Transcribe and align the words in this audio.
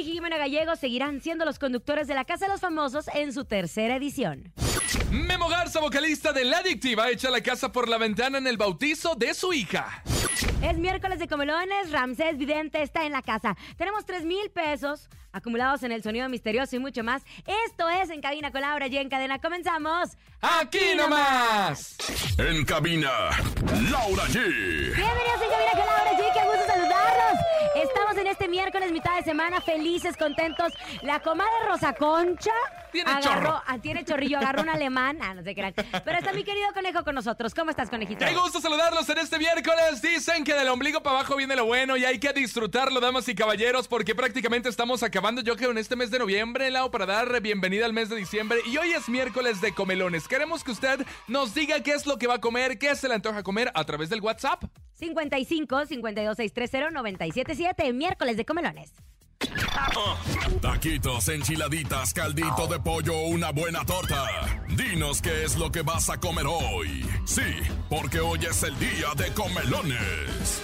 y 0.00 0.12
Jimena 0.12 0.38
Gallego 0.38 0.76
seguirán 0.76 1.20
siendo 1.20 1.44
los 1.44 1.58
conductores 1.58 2.08
de 2.08 2.14
la 2.14 2.24
Casa 2.24 2.46
de 2.46 2.52
los 2.52 2.60
Famosos 2.60 3.06
en 3.12 3.32
su 3.32 3.44
tercera 3.44 3.96
edición. 3.96 4.52
Memo 5.10 5.48
Garza, 5.48 5.80
vocalista 5.80 6.32
de 6.32 6.44
La 6.44 6.58
Adictiva, 6.58 7.10
echa 7.10 7.30
la 7.30 7.42
casa 7.42 7.70
por 7.70 7.88
la 7.88 7.98
ventana 7.98 8.38
en 8.38 8.46
el 8.46 8.56
bautizo 8.56 9.14
de 9.14 9.34
su 9.34 9.52
hija. 9.52 10.02
Es 10.62 10.78
miércoles 10.78 11.18
de 11.18 11.28
comelones, 11.28 11.90
Ramsés 11.90 12.38
Vidente 12.38 12.82
está 12.82 13.04
en 13.04 13.12
la 13.12 13.20
casa. 13.20 13.56
Tenemos 13.76 14.06
3 14.06 14.24
mil 14.24 14.50
pesos 14.50 15.08
acumulados 15.32 15.82
en 15.82 15.92
el 15.92 16.02
sonido 16.02 16.28
misterioso 16.28 16.76
y 16.76 16.78
mucho 16.78 17.04
más. 17.04 17.22
Esto 17.66 17.88
es 17.88 18.10
En 18.10 18.20
Cabina 18.20 18.50
con 18.50 18.62
Laura 18.62 18.86
y 18.86 18.96
en 18.96 19.08
Cadena. 19.08 19.38
Comenzamos. 19.38 20.10
¡Aquí 20.40 20.94
nomás! 20.96 21.96
En 22.38 22.64
cabina, 22.64 23.10
Laura 23.90 24.24
G. 24.24 24.34
Bienvenidos 24.34 25.42
en 25.42 25.50
Cabina 25.50 25.70
con 25.72 25.86
Laura 25.86 26.12
G. 26.12 26.32
Qué 26.32 26.44
gusto 26.44 26.66
saludarlos. 26.66 27.40
Estamos 27.76 28.16
en 28.16 28.26
este 28.26 28.48
miércoles, 28.48 28.90
mitad 28.92 29.09
semana, 29.22 29.60
felices, 29.60 30.16
contentos. 30.16 30.72
La 31.02 31.20
comadre 31.20 31.52
Rosa 31.66 31.94
Concha 31.94 32.52
Tiene 32.92 33.10
agarró, 33.10 33.30
chorro. 33.30 33.62
ah, 33.66 33.78
tiene 33.78 34.04
chorrillo, 34.04 34.38
agarró 34.38 34.62
un 34.62 34.68
alemán. 34.70 35.18
Ah, 35.22 35.34
no 35.34 35.42
sé 35.42 35.54
qué. 35.54 35.72
Pero 36.04 36.18
está 36.18 36.32
mi 36.32 36.44
querido 36.44 36.66
conejo 36.74 37.04
con 37.04 37.14
nosotros. 37.14 37.54
¿Cómo 37.54 37.70
estás, 37.70 37.90
conejito? 37.90 38.24
¡Qué 38.24 38.34
gusto 38.34 38.60
saludarlos 38.60 39.08
en 39.08 39.18
este 39.18 39.38
miércoles! 39.38 40.02
Dicen 40.02 40.44
que 40.44 40.54
del 40.54 40.68
ombligo 40.68 41.02
para 41.02 41.18
abajo 41.18 41.36
viene 41.36 41.56
lo 41.56 41.64
bueno 41.66 41.96
y 41.96 42.04
hay 42.04 42.18
que 42.18 42.32
disfrutarlo, 42.32 43.00
damas 43.00 43.28
y 43.28 43.34
caballeros, 43.34 43.88
porque 43.88 44.14
prácticamente 44.14 44.68
estamos 44.68 45.02
acabando, 45.02 45.42
yo 45.42 45.56
creo, 45.56 45.70
en 45.70 45.78
este 45.78 45.96
mes 45.96 46.10
de 46.10 46.18
noviembre, 46.18 46.70
Lau, 46.70 46.90
para 46.90 47.06
dar 47.06 47.40
bienvenida 47.40 47.86
al 47.86 47.92
mes 47.92 48.08
de 48.08 48.16
diciembre. 48.16 48.60
Y 48.66 48.76
hoy 48.76 48.92
es 48.92 49.08
miércoles 49.08 49.60
de 49.60 49.72
comelones. 49.74 50.26
Queremos 50.28 50.64
que 50.64 50.70
usted 50.72 51.04
nos 51.28 51.54
diga 51.54 51.80
qué 51.82 51.92
es 51.92 52.06
lo 52.06 52.18
que 52.18 52.26
va 52.26 52.34
a 52.34 52.40
comer, 52.40 52.78
qué 52.78 52.94
se 52.96 53.08
le 53.08 53.14
antoja 53.14 53.42
comer 53.42 53.70
a 53.74 53.84
través 53.84 54.10
del 54.10 54.20
WhatsApp. 54.20 54.64
55 54.94 55.86
52 55.86 56.36
630 56.36 56.90
977 56.90 57.92
miércoles 57.92 58.36
de 58.36 58.44
comelones. 58.44 58.92
Taquitos, 60.60 61.28
enchiladitas, 61.28 62.12
caldito 62.12 62.66
de 62.66 62.78
pollo, 62.80 63.18
una 63.22 63.50
buena 63.52 63.84
torta. 63.84 64.26
Dinos 64.68 65.22
qué 65.22 65.44
es 65.44 65.56
lo 65.56 65.70
que 65.72 65.82
vas 65.82 66.10
a 66.10 66.18
comer 66.18 66.46
hoy. 66.46 67.04
Sí, 67.24 67.42
porque 67.88 68.20
hoy 68.20 68.40
es 68.48 68.62
el 68.62 68.78
día 68.78 69.08
de 69.16 69.32
comelones. 69.32 70.62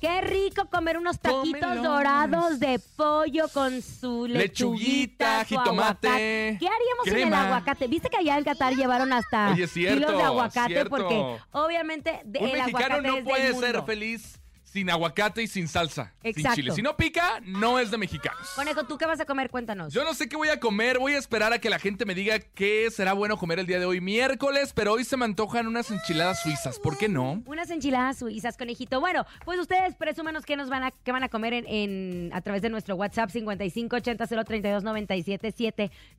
Qué 0.00 0.20
rico 0.20 0.66
comer 0.70 0.96
unos 0.96 1.18
taquitos 1.18 1.60
Comelones. 1.60 1.82
dorados 1.82 2.60
de 2.60 2.78
pollo 2.96 3.48
con 3.52 3.82
su 3.82 4.26
lechuguita, 4.28 4.38
Lechuguita, 4.38 5.40
su 5.40 5.46
jitomate, 5.48 6.06
aguacate. 6.08 6.56
¿Qué 6.60 6.68
haríamos 6.68 7.04
sin 7.04 7.14
el 7.14 7.20
crema. 7.22 7.46
aguacate? 7.46 7.86
¿Viste 7.88 8.08
que 8.08 8.16
allá 8.18 8.38
en 8.38 8.44
Qatar 8.44 8.74
llevaron 8.76 9.12
hasta 9.12 9.50
Oye, 9.50 9.66
cierto, 9.66 9.96
kilos 10.06 10.16
de 10.18 10.22
aguacate? 10.22 10.72
cierto. 10.72 10.90
Porque 10.90 11.36
obviamente 11.50 12.20
de- 12.24 12.38
Un 12.38 12.46
el 12.46 12.52
mexicano 12.58 12.84
aguacate 12.84 13.08
no 13.08 13.16
es 13.16 13.24
puede 13.24 13.44
del 13.46 13.54
ser 13.56 13.72
mundo. 13.74 13.86
feliz 13.86 14.37
sin 14.70 14.90
aguacate 14.90 15.42
y 15.42 15.46
sin 15.46 15.66
salsa. 15.68 16.12
Sin 16.22 16.30
Exacto. 16.30 16.56
chile. 16.56 16.72
Si 16.72 16.82
no 16.82 16.96
pica, 16.96 17.40
no 17.44 17.78
es 17.78 17.90
de 17.90 17.98
mexicanos. 17.98 18.48
Conejo, 18.54 18.84
¿tú 18.84 18.98
qué 18.98 19.06
vas 19.06 19.18
a 19.20 19.24
comer? 19.24 19.50
Cuéntanos. 19.50 19.92
Yo 19.92 20.04
no 20.04 20.14
sé 20.14 20.28
qué 20.28 20.36
voy 20.36 20.48
a 20.48 20.60
comer, 20.60 20.98
voy 20.98 21.14
a 21.14 21.18
esperar 21.18 21.52
a 21.52 21.58
que 21.58 21.70
la 21.70 21.78
gente 21.78 22.04
me 22.04 22.14
diga 22.14 22.38
qué 22.38 22.88
será 22.90 23.12
bueno 23.14 23.36
comer 23.38 23.58
el 23.58 23.66
día 23.66 23.78
de 23.78 23.86
hoy, 23.86 24.00
miércoles, 24.00 24.72
pero 24.74 24.92
hoy 24.92 25.04
se 25.04 25.16
me 25.16 25.24
antojan 25.24 25.66
unas 25.66 25.90
enchiladas 25.90 26.42
suizas, 26.42 26.78
¿por 26.78 26.98
qué 26.98 27.08
no? 27.08 27.42
Unas 27.46 27.70
enchiladas 27.70 28.18
suizas, 28.18 28.56
conejito. 28.56 29.00
Bueno, 29.00 29.24
pues 29.44 29.58
ustedes 29.58 29.94
presúmanos 29.96 30.44
qué 30.44 30.56
nos 30.56 30.68
van 30.68 30.82
a, 30.84 30.90
qué 30.90 31.12
van 31.12 31.22
a 31.22 31.28
comer 31.28 31.54
en, 31.54 31.66
en- 31.66 32.30
a 32.34 32.40
través 32.42 32.62
de 32.62 32.68
nuestro 32.70 32.94
WhatsApp 32.96 33.30
5580 33.30 34.26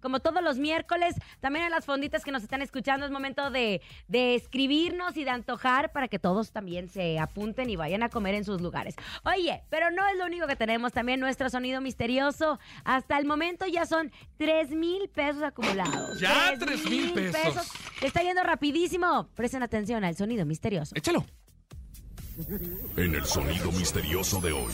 Como 0.02 0.20
todos 0.20 0.44
los 0.44 0.58
miércoles, 0.58 1.16
también 1.40 1.66
en 1.66 1.72
las 1.72 1.86
fonditas 1.86 2.24
que 2.24 2.32
nos 2.32 2.44
están 2.44 2.62
escuchando, 2.62 3.06
es 3.06 3.12
momento 3.12 3.52
de, 3.52 3.82
de 4.08 4.36
escribirnos 4.36 5.18
y 5.18 5.24
de 5.24 5.30
antojar 5.30 5.92
para 5.92 6.08
que 6.08 6.20
todos 6.20 6.52
también 6.52 6.90
se 6.90 7.20
apunten 7.20 7.70
y 7.70 7.76
vayan 7.76 8.04
a 8.04 8.10
comer 8.10 8.36
en 8.36 8.39
sus 8.44 8.62
lugares. 8.62 8.96
Oye, 9.24 9.64
pero 9.70 9.92
no 9.92 10.08
es 10.08 10.18
lo 10.18 10.26
único 10.26 10.48
que 10.48 10.56
tenemos, 10.56 10.94
también 10.94 11.20
nuestro 11.20 11.50
sonido 11.50 11.82
misterioso. 11.82 12.60
Hasta 12.84 13.18
el 13.18 13.26
momento 13.26 13.66
ya 13.66 13.86
son 13.86 14.12
3 14.38 14.72
mil 14.72 15.10
pesos 15.10 15.44
acumulados. 15.44 16.20
Ya, 16.20 16.54
3,000 16.58 17.14
pesos. 17.14 17.72
Le 18.02 18.08
Está 18.08 18.22
yendo 18.22 18.44
rapidísimo. 18.44 19.30
Presten 19.36 19.64
atención 19.64 20.04
al 20.04 20.16
sonido 20.16 20.46
misterioso. 20.46 20.94
Échalo. 20.96 21.26
En 22.96 23.16
el 23.16 23.26
sonido 23.26 23.72
misterioso 23.72 24.40
de 24.40 24.54
hoy. 24.54 24.74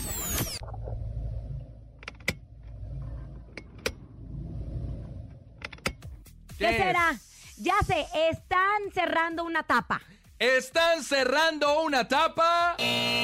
¿Qué 6.58 6.70
es? 6.70 6.78
será? 6.78 7.16
Ya 7.58 7.76
sé, 7.86 8.06
están 8.30 8.92
cerrando 8.94 9.44
una 9.44 9.64
tapa. 9.64 10.02
¿Están 10.40 11.02
cerrando 11.04 11.82
una 11.82 12.10
tapa? 12.10 12.76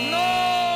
¡No! 0.10 0.72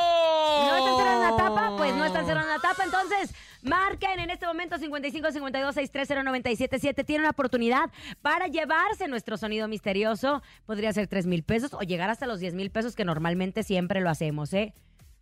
¿No 0.68 0.76
están 0.76 0.98
cerrando 0.98 1.28
una 1.28 1.38
tapa? 1.38 1.78
Pues 1.78 1.96
no 1.96 2.06
están 2.06 2.26
cerrando 2.26 2.52
una 2.52 2.62
tapa. 2.62 2.84
Entonces, 2.84 3.34
marquen 3.62 4.20
en 4.20 4.30
este 4.30 4.46
momento 4.46 4.78
55 4.78 5.32
52 5.32 5.76
630 5.76 6.24
977. 6.24 7.04
Tienen 7.06 7.22
una 7.22 7.30
oportunidad 7.30 7.90
para 8.22 8.48
llevarse 8.48 9.08
nuestro 9.08 9.38
sonido 9.38 9.70
misterioso. 9.70 10.44
Podría 10.66 10.92
ser 10.92 11.08
3 11.08 11.26
mil 11.26 11.44
pesos 11.44 11.74
o 11.74 11.80
llegar 11.84 12.10
hasta 12.10 12.28
los 12.28 12.42
10 12.42 12.54
mil 12.54 12.70
pesos 12.70 12.98
que 12.98 13.06
normalmente 13.06 13.64
siempre 13.64 14.02
lo 14.02 14.10
hacemos, 14.10 14.54
¿eh? 14.54 14.74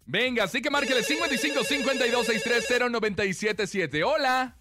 Venga, 0.08 0.46
así 0.46 0.64
que 0.64 0.72
márquele 0.72 1.04
55 1.04 1.64
52 1.64 2.26
630 2.26 2.90
977. 2.90 4.04
Hola. 4.04 4.56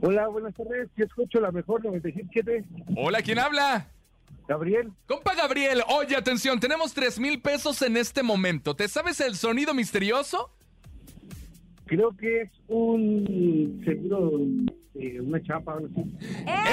Hola, 0.00 0.28
buenas 0.28 0.54
tardes. 0.54 0.88
Yo 0.96 1.06
escucho 1.06 1.40
la 1.40 1.50
mejor 1.50 1.84
977. 1.84 2.64
Hola, 2.96 3.20
¿quién 3.22 3.40
habla? 3.40 3.88
Gabriel, 4.52 4.92
Compa 5.06 5.34
Gabriel, 5.34 5.82
oye, 5.88 6.14
atención, 6.14 6.60
tenemos 6.60 6.92
3 6.92 7.18
mil 7.20 7.40
pesos 7.40 7.80
en 7.80 7.96
este 7.96 8.22
momento. 8.22 8.76
¿Te 8.76 8.86
sabes 8.86 9.18
el 9.20 9.34
sonido 9.34 9.72
misterioso? 9.72 10.50
creo 11.86 12.16
que 12.16 12.42
es 12.42 12.50
un 12.68 13.82
seguro 13.84 14.30
de 14.94 15.20
una 15.20 15.42
chapa 15.42 15.74
o 15.74 15.78
algo 15.78 15.88
así. 16.00 16.18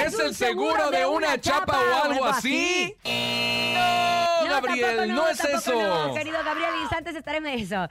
¿Es 0.06 0.18
el 0.18 0.34
seguro 0.34 0.90
de 0.90 1.06
una 1.06 1.38
chapa 1.38 1.78
o 1.78 2.04
algo 2.04 2.24
así? 2.24 2.96
No, 3.04 4.50
Gabriel, 4.50 4.96
tampoco 4.96 5.20
no, 5.20 5.28
es 5.28 5.38
tampoco 5.38 5.58
eso. 5.58 6.08
no, 6.08 6.14
querido 6.14 6.38
Gabriel, 6.42 6.70
instantes 6.82 7.16
estaremos 7.16 7.50
eso. 7.52 7.88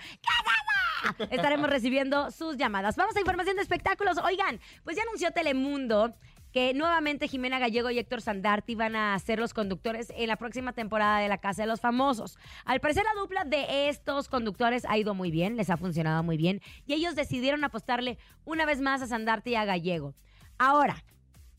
estaremos 1.30 1.70
recibiendo 1.70 2.32
sus 2.32 2.58
llamadas. 2.58 2.96
Vamos 2.96 3.16
a 3.16 3.20
información 3.20 3.56
de 3.56 3.62
espectáculos. 3.62 4.18
Oigan, 4.24 4.60
pues 4.84 4.98
ya 4.98 5.04
anunció 5.04 5.32
Telemundo 5.32 6.16
que 6.52 6.74
nuevamente 6.74 7.28
Jimena 7.28 7.60
Gallego 7.60 7.90
y 7.90 8.00
Héctor 8.00 8.22
Sandarti 8.22 8.76
van 8.76 8.96
a 8.96 9.18
ser 9.20 9.40
los 9.40 9.54
conductores 9.54 10.12
en 10.16 10.28
la 10.28 10.38
próxima 10.38 10.74
temporada 10.74 11.20
de 11.20 11.28
La 11.28 11.38
Casa 11.38 11.64
de 11.64 11.68
los 11.68 11.82
Famosos. 11.82 12.38
Al 12.66 12.80
parecer 12.80 13.04
la 13.04 13.20
dupla 13.20 13.46
de 13.46 13.90
estos 13.90 14.30
conductores 14.30 14.86
ha 14.86 14.98
ido 14.98 15.14
muy 15.14 15.32
bien, 15.32 15.58
les 15.58 15.70
ha 15.70 15.78
funcionado 15.78 16.24
muy 16.24 16.38
bien 16.38 16.62
y 16.86 16.94
ellos 16.94 17.16
decidieron 17.16 17.64
apostarle 17.64 18.18
una 18.46 18.66
vez 18.66 18.82
más 18.82 19.02
a 19.02 19.08
Sandarti 19.08 19.52
y 19.52 19.56
a 19.56 19.66
Gallego. 19.66 20.16
Ahora, 20.58 21.04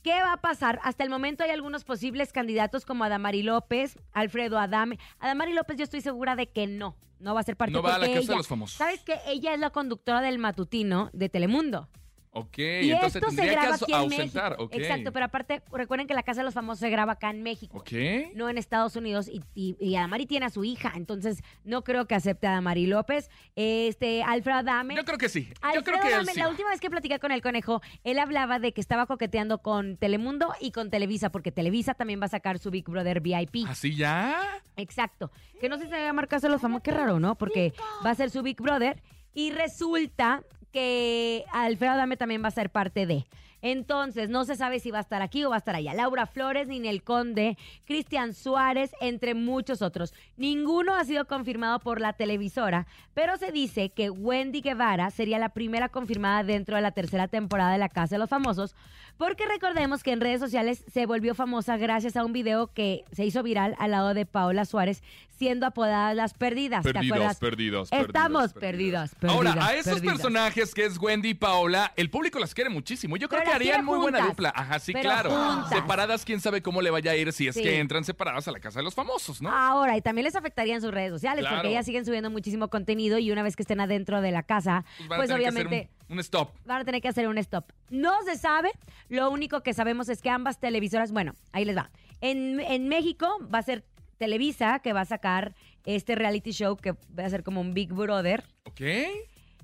¿Qué 0.02 0.14
va 0.22 0.32
a 0.32 0.36
pasar? 0.38 0.80
Hasta 0.82 1.04
el 1.04 1.10
momento 1.10 1.44
hay 1.44 1.50
algunos 1.50 1.84
posibles 1.84 2.32
candidatos 2.32 2.86
como 2.86 3.04
Adamari 3.04 3.42
López, 3.42 3.98
Alfredo 4.12 4.58
Adame. 4.58 4.98
Adamari 5.18 5.52
López 5.52 5.76
yo 5.76 5.84
estoy 5.84 6.00
segura 6.00 6.36
de 6.36 6.48
que 6.48 6.66
no, 6.66 6.96
no 7.18 7.34
va 7.34 7.40
a 7.40 7.42
ser 7.42 7.56
parte 7.56 7.72
No 7.72 7.82
va 7.82 7.96
a 7.96 7.98
la 7.98 8.06
Casa 8.06 8.32
de 8.32 8.36
los 8.38 8.48
Famosos. 8.48 8.78
¿Sabes 8.78 9.02
que 9.02 9.18
Ella 9.26 9.52
es 9.52 9.60
la 9.60 9.68
conductora 9.68 10.22
del 10.22 10.38
matutino 10.38 11.10
de 11.12 11.28
Telemundo. 11.28 11.88
Ok, 12.32 12.58
Y 12.58 12.92
entonces 12.92 13.16
esto 13.16 13.30
se 13.30 13.36
tendría 13.36 13.60
graba 13.60 13.74
aquí 13.74 13.92
en 13.92 13.98
ausentar. 13.98 14.50
México. 14.50 14.64
ok. 14.64 14.74
Exacto, 14.74 15.12
pero 15.12 15.24
aparte, 15.24 15.62
recuerden 15.72 16.06
que 16.06 16.14
la 16.14 16.22
Casa 16.22 16.42
de 16.42 16.44
los 16.44 16.54
Famosos 16.54 16.78
se 16.78 16.88
graba 16.88 17.12
acá 17.14 17.30
en 17.30 17.42
México. 17.42 17.78
Ok. 17.78 17.90
No 18.36 18.48
en 18.48 18.56
Estados 18.56 18.94
Unidos 18.94 19.28
y, 19.28 19.42
y, 19.54 19.76
y 19.80 19.96
Adamari 19.96 20.26
tiene 20.26 20.46
a 20.46 20.50
su 20.50 20.62
hija, 20.62 20.92
entonces 20.94 21.42
no 21.64 21.82
creo 21.82 22.06
que 22.06 22.14
acepte 22.14 22.46
a 22.46 22.52
Adamari 22.52 22.86
López. 22.86 23.30
Este, 23.56 24.22
Alfredo 24.22 24.58
Adame. 24.58 24.94
Yo 24.94 25.04
creo 25.04 25.18
que 25.18 25.28
sí. 25.28 25.46
Yo 25.48 25.54
Alfredo 25.60 25.82
creo 25.84 26.00
que 26.00 26.14
Adame, 26.14 26.32
sí 26.32 26.38
la 26.38 26.48
última 26.48 26.70
vez 26.70 26.80
que 26.80 26.88
platiqué 26.88 27.18
con 27.18 27.32
el 27.32 27.42
conejo, 27.42 27.82
él 28.04 28.18
hablaba 28.20 28.60
de 28.60 28.72
que 28.72 28.80
estaba 28.80 29.06
coqueteando 29.06 29.58
con 29.58 29.96
Telemundo 29.96 30.54
y 30.60 30.70
con 30.70 30.88
Televisa, 30.88 31.30
porque 31.32 31.50
Televisa 31.50 31.94
también 31.94 32.20
va 32.20 32.26
a 32.26 32.28
sacar 32.28 32.60
su 32.60 32.70
Big 32.70 32.88
Brother 32.88 33.20
VIP. 33.20 33.66
¿Así 33.68 33.96
ya? 33.96 34.38
Exacto. 34.76 35.32
Que 35.60 35.68
no 35.68 35.78
sé 35.78 35.84
si 35.84 35.88
se 35.90 35.96
va 35.96 36.02
a 36.02 36.06
llamar 36.06 36.28
Casa 36.28 36.46
de 36.46 36.52
los 36.52 36.60
Famosos, 36.62 36.84
qué 36.84 36.92
raro, 36.92 37.18
¿no? 37.18 37.34
Porque 37.36 37.72
va 38.06 38.10
a 38.10 38.14
ser 38.14 38.30
su 38.30 38.42
Big 38.42 38.60
Brother 38.62 39.02
y 39.34 39.50
resulta 39.50 40.44
que 40.70 41.44
Alfredo 41.52 41.92
Adame 41.92 42.16
también 42.16 42.42
va 42.42 42.48
a 42.48 42.52
ser 42.52 42.70
parte 42.70 43.06
de. 43.06 43.26
Entonces, 43.62 44.30
no 44.30 44.44
se 44.44 44.56
sabe 44.56 44.80
si 44.80 44.90
va 44.90 44.98
a 44.98 45.02
estar 45.02 45.22
aquí 45.22 45.44
o 45.44 45.50
va 45.50 45.56
a 45.56 45.58
estar 45.58 45.74
allá. 45.74 45.94
Laura 45.94 46.26
Flores, 46.26 46.68
Ninel 46.68 47.02
Conde, 47.02 47.56
Cristian 47.86 48.34
Suárez, 48.34 48.92
entre 49.00 49.34
muchos 49.34 49.82
otros. 49.82 50.14
Ninguno 50.36 50.94
ha 50.94 51.04
sido 51.04 51.26
confirmado 51.26 51.80
por 51.80 52.00
la 52.00 52.12
televisora, 52.14 52.86
pero 53.14 53.36
se 53.36 53.52
dice 53.52 53.90
que 53.90 54.10
Wendy 54.10 54.60
Guevara 54.60 55.10
sería 55.10 55.38
la 55.38 55.50
primera 55.50 55.88
confirmada 55.88 56.42
dentro 56.42 56.76
de 56.76 56.82
la 56.82 56.92
tercera 56.92 57.28
temporada 57.28 57.72
de 57.72 57.78
La 57.78 57.88
Casa 57.88 58.14
de 58.14 58.18
los 58.20 58.30
Famosos, 58.30 58.74
porque 59.16 59.46
recordemos 59.46 60.02
que 60.02 60.12
en 60.12 60.20
redes 60.20 60.40
sociales 60.40 60.84
se 60.90 61.04
volvió 61.06 61.34
famosa 61.34 61.76
gracias 61.76 62.16
a 62.16 62.24
un 62.24 62.32
video 62.32 62.72
que 62.72 63.04
se 63.12 63.24
hizo 63.24 63.42
viral 63.42 63.74
al 63.78 63.90
lado 63.90 64.14
de 64.14 64.24
Paola 64.24 64.64
Suárez 64.64 65.02
siendo 65.28 65.66
apodadas 65.66 66.14
las 66.14 66.34
perdidas. 66.34 66.82
¿Te 66.84 66.90
acuerdas? 66.90 67.38
perdidos, 67.38 67.88
Estamos 67.92 68.52
perdidas, 68.52 69.14
perdidas, 69.14 69.34
Ahora, 69.34 69.66
a 69.66 69.74
esos 69.74 69.94
perdidas. 69.94 70.16
personajes 70.16 70.74
que 70.74 70.84
es 70.84 70.98
Wendy 70.98 71.30
y 71.30 71.34
Paola, 71.34 71.92
el 71.96 72.10
público 72.10 72.38
las 72.38 72.54
quiere 72.54 72.68
muchísimo. 72.68 73.16
Yo 73.16 73.26
creo 73.28 73.40
Pero 73.40 73.49
que 73.50 73.54
harían 73.56 73.84
muy 73.84 73.98
buena 73.98 74.20
dupla. 74.26 74.52
Ajá, 74.54 74.78
sí, 74.78 74.92
claro. 74.94 75.30
juntas. 75.30 75.68
Separadas, 75.70 76.24
quién 76.24 76.40
sabe 76.40 76.62
cómo 76.62 76.80
le 76.82 76.90
vaya 76.90 77.12
a 77.12 77.16
ir 77.16 77.32
si 77.32 77.48
es 77.48 77.54
Sí. 77.54 77.62
que 77.62 77.78
entran 77.80 78.04
separadas 78.04 78.46
a 78.48 78.52
la 78.52 78.60
casa 78.60 78.78
de 78.80 78.84
los 78.84 78.94
famosos, 78.94 79.42
¿no? 79.42 79.50
Ahora, 79.50 79.96
y 79.96 80.00
también 80.02 80.24
les 80.24 80.36
afectaría 80.36 80.74
en 80.74 80.80
sus 80.80 80.90
redes 80.90 81.10
sociales, 81.10 81.42
Claro. 81.42 81.56
porque 81.56 81.68
ellas 81.70 81.84
siguen 81.86 82.04
subiendo 82.04 82.30
muchísimo 82.30 82.68
contenido 82.68 83.18
y 83.18 83.30
una 83.30 83.42
vez 83.42 83.56
que 83.56 83.62
estén 83.62 83.80
adentro 83.80 84.20
de 84.20 84.30
la 84.32 84.42
casa, 84.42 84.84
Pues 85.06 85.18
pues 85.18 85.30
obviamente 85.30 85.90
un, 86.08 86.14
un 86.14 86.20
stop. 86.20 86.50
van 86.64 86.80
a 86.80 86.84
tener 86.84 87.00
que 87.02 87.08
hacer 87.08 87.28
un 87.28 87.38
stop. 87.38 87.72
No 87.90 88.12
se 88.24 88.36
sabe, 88.36 88.70
lo 89.08 89.30
único 89.30 89.62
que 89.62 89.74
sabemos 89.74 90.08
es 90.08 90.22
que 90.22 90.30
ambas 90.30 90.58
televisoras, 90.60 91.12
bueno, 91.12 91.34
ahí 91.52 91.64
les 91.64 91.76
va. 91.76 91.90
En, 92.20 92.60
en 92.60 92.88
México 92.88 93.28
va 93.52 93.58
a 93.58 93.62
ser 93.62 93.84
Televisa 94.18 94.80
que 94.80 94.92
va 94.92 95.00
a 95.00 95.04
sacar 95.06 95.54
este 95.86 96.14
reality 96.14 96.50
show 96.52 96.76
que 96.76 96.92
va 97.18 97.24
a 97.24 97.30
ser 97.30 97.42
como 97.42 97.60
un 97.62 97.72
Big 97.72 97.90
Brother. 97.92 98.44
¿Ok? 98.64 98.82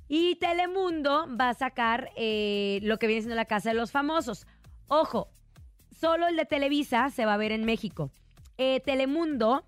Y 0.08 0.36
Telemundo 0.36 1.26
va 1.36 1.50
a 1.50 1.54
sacar 1.54 2.10
eh, 2.16 2.78
lo 2.82 2.98
que 2.98 3.06
viene 3.06 3.22
siendo 3.22 3.36
la 3.36 3.44
Casa 3.44 3.70
de 3.70 3.74
los 3.74 3.90
Famosos. 3.90 4.46
Ojo, 4.86 5.28
solo 5.90 6.28
el 6.28 6.36
de 6.36 6.44
Televisa 6.44 7.10
se 7.10 7.26
va 7.26 7.34
a 7.34 7.38
ver 7.38 7.52
en 7.52 7.64
México. 7.64 8.10
Eh, 8.56 8.80
Telemundo 8.80 9.64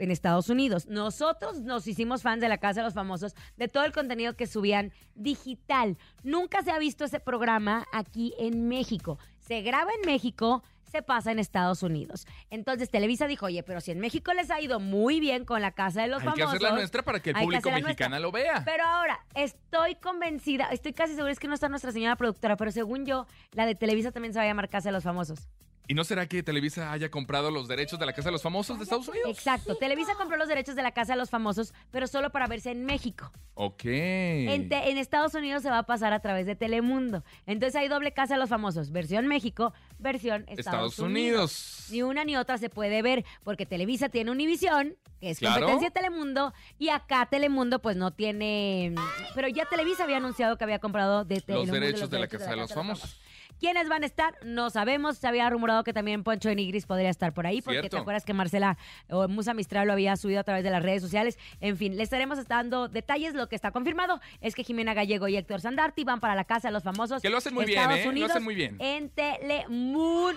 en 0.00 0.10
Estados 0.10 0.48
Unidos. 0.48 0.86
Nosotros 0.86 1.60
nos 1.60 1.86
hicimos 1.86 2.22
fans 2.22 2.40
de 2.40 2.48
la 2.48 2.58
Casa 2.58 2.80
de 2.80 2.84
los 2.84 2.94
Famosos, 2.94 3.34
de 3.56 3.68
todo 3.68 3.84
el 3.84 3.92
contenido 3.92 4.34
que 4.34 4.46
subían 4.46 4.92
digital. 5.14 5.98
Nunca 6.22 6.62
se 6.62 6.70
ha 6.70 6.78
visto 6.78 7.04
ese 7.04 7.20
programa 7.20 7.86
aquí 7.92 8.34
en 8.38 8.68
México. 8.68 9.18
Se 9.38 9.60
graba 9.62 9.90
en 10.00 10.06
México, 10.06 10.62
se 10.90 11.02
pasa 11.02 11.32
en 11.32 11.38
Estados 11.38 11.82
Unidos. 11.82 12.26
Entonces 12.50 12.90
Televisa 12.90 13.26
dijo, 13.26 13.46
oye, 13.46 13.62
pero 13.62 13.80
si 13.80 13.90
en 13.92 14.00
México 14.00 14.32
les 14.32 14.50
ha 14.50 14.60
ido 14.60 14.80
muy 14.80 15.20
bien 15.20 15.44
con 15.44 15.60
la 15.62 15.70
Casa 15.72 16.02
de 16.02 16.08
los 16.08 16.20
Hay 16.22 16.28
que 16.32 16.40
Famosos. 16.42 16.48
hacer 16.56 16.62
la 16.62 16.72
nuestra 16.74 17.02
para 17.02 17.20
que 17.20 17.30
el 17.30 17.36
que 17.36 17.42
público 17.42 17.70
mexicano 17.70 18.10
nuestra". 18.10 18.20
lo 18.20 18.32
vea. 18.32 18.62
Pero 18.64 18.84
ahora, 18.84 19.24
estoy 19.34 19.94
convencida, 19.94 20.68
estoy 20.72 20.92
casi 20.92 21.14
segura, 21.14 21.32
es 21.32 21.38
que 21.38 21.48
no 21.48 21.54
está 21.54 21.68
nuestra 21.68 21.92
señora 21.92 22.16
productora, 22.16 22.56
pero 22.56 22.70
según 22.72 23.06
yo, 23.06 23.26
la 23.52 23.66
de 23.66 23.74
Televisa 23.74 24.10
también 24.12 24.32
se 24.32 24.38
va 24.38 24.44
a 24.44 24.48
llamar 24.48 24.68
Casa 24.68 24.88
de 24.88 24.92
los 24.92 25.04
Famosos. 25.04 25.48
¿Y 25.90 25.94
no 25.94 26.04
será 26.04 26.28
que 26.28 26.44
Televisa 26.44 26.92
haya 26.92 27.10
comprado 27.10 27.50
los 27.50 27.66
derechos 27.66 27.98
de 27.98 28.06
la 28.06 28.12
casa 28.12 28.28
de 28.28 28.32
los 28.34 28.42
famosos 28.42 28.78
de 28.78 28.84
Estados 28.84 29.08
Unidos? 29.08 29.28
Exacto, 29.28 29.74
Televisa 29.74 30.14
compró 30.14 30.36
los 30.36 30.46
derechos 30.46 30.76
de 30.76 30.82
la 30.84 30.92
Casa 30.92 31.14
de 31.14 31.18
los 31.18 31.30
Famosos, 31.30 31.74
pero 31.90 32.06
solo 32.06 32.30
para 32.30 32.46
verse 32.46 32.70
en 32.70 32.84
México. 32.84 33.32
Ok. 33.54 33.86
En, 33.86 34.68
te- 34.68 34.88
en 34.88 34.98
Estados 34.98 35.34
Unidos 35.34 35.64
se 35.64 35.68
va 35.68 35.78
a 35.78 35.82
pasar 35.86 36.12
a 36.12 36.20
través 36.20 36.46
de 36.46 36.54
Telemundo. 36.54 37.24
Entonces 37.44 37.74
hay 37.74 37.88
doble 37.88 38.12
Casa 38.12 38.34
de 38.34 38.38
los 38.40 38.48
Famosos, 38.48 38.92
versión 38.92 39.26
México, 39.26 39.72
versión 39.98 40.42
Estados, 40.42 40.58
Estados 40.60 40.98
Unidos. 41.00 41.08
Unidos. 41.10 41.86
Ni 41.90 42.02
una 42.02 42.24
ni 42.24 42.36
otra 42.36 42.56
se 42.58 42.70
puede 42.70 43.02
ver 43.02 43.24
porque 43.42 43.66
Televisa 43.66 44.08
tiene 44.10 44.30
Univisión, 44.30 44.94
que 45.20 45.30
es 45.30 45.40
Claro. 45.40 45.54
competencia 45.66 45.88
de 45.88 45.92
Telemundo, 45.92 46.54
y 46.78 46.90
acá 46.90 47.26
Telemundo 47.28 47.82
pues 47.82 47.96
no 47.96 48.12
tiene... 48.12 48.94
Pero 49.34 49.48
ya 49.48 49.64
Televisa 49.64 50.04
había 50.04 50.18
anunciado 50.18 50.56
que 50.56 50.62
había 50.62 50.78
comprado 50.78 51.24
de 51.24 51.40
Telemundo 51.40 51.72
derechos 51.72 52.08
de 52.10 52.18
la 52.20 52.28
Casa 52.28 52.50
de 52.50 52.56
los 52.58 52.72
Famosos. 52.72 53.18
¿Quiénes 53.60 53.88
van 53.88 54.02
a 54.02 54.06
estar? 54.06 54.34
No 54.42 54.70
sabemos. 54.70 55.18
Se 55.18 55.28
había 55.28 55.48
rumorado 55.50 55.84
que 55.84 55.92
también 55.92 56.24
Poncho 56.24 56.48
de 56.48 56.54
Nigris 56.56 56.86
podría 56.86 57.10
estar 57.10 57.34
por 57.34 57.46
ahí, 57.46 57.60
porque 57.60 57.80
Cierto. 57.80 57.96
te 57.98 58.00
acuerdas 58.00 58.24
que 58.24 58.32
Marcela 58.32 58.78
o 59.10 59.28
Musa 59.28 59.52
Mistral 59.54 59.86
lo 59.86 59.92
había 59.92 60.16
subido 60.16 60.40
a 60.40 60.44
través 60.44 60.64
de 60.64 60.70
las 60.70 60.82
redes 60.82 61.02
sociales. 61.02 61.38
En 61.60 61.76
fin, 61.76 61.96
le 61.96 62.02
estaremos 62.02 62.44
dando 62.48 62.88
detalles. 62.88 63.34
Lo 63.34 63.48
que 63.48 63.56
está 63.56 63.70
confirmado 63.70 64.18
es 64.40 64.54
que 64.54 64.64
Jimena 64.64 64.94
Gallego 64.94 65.28
y 65.28 65.36
Héctor 65.36 65.60
Sandarti 65.60 66.04
van 66.04 66.20
para 66.20 66.34
la 66.34 66.44
Casa 66.44 66.68
de 66.68 66.72
los 66.72 66.82
Famosos. 66.82 67.20
Que 67.20 67.28
lo 67.30 67.36
hacen 67.36 67.52
muy 67.54 67.66
bien, 67.66 67.78
Estados 67.80 68.00
¿eh? 68.00 68.04
Lo 68.04 68.10
Unidos 68.10 68.30
hacen 68.30 68.44
muy 68.44 68.54
bien. 68.54 68.76
En 68.78 69.10
Telemundo. 69.10 70.30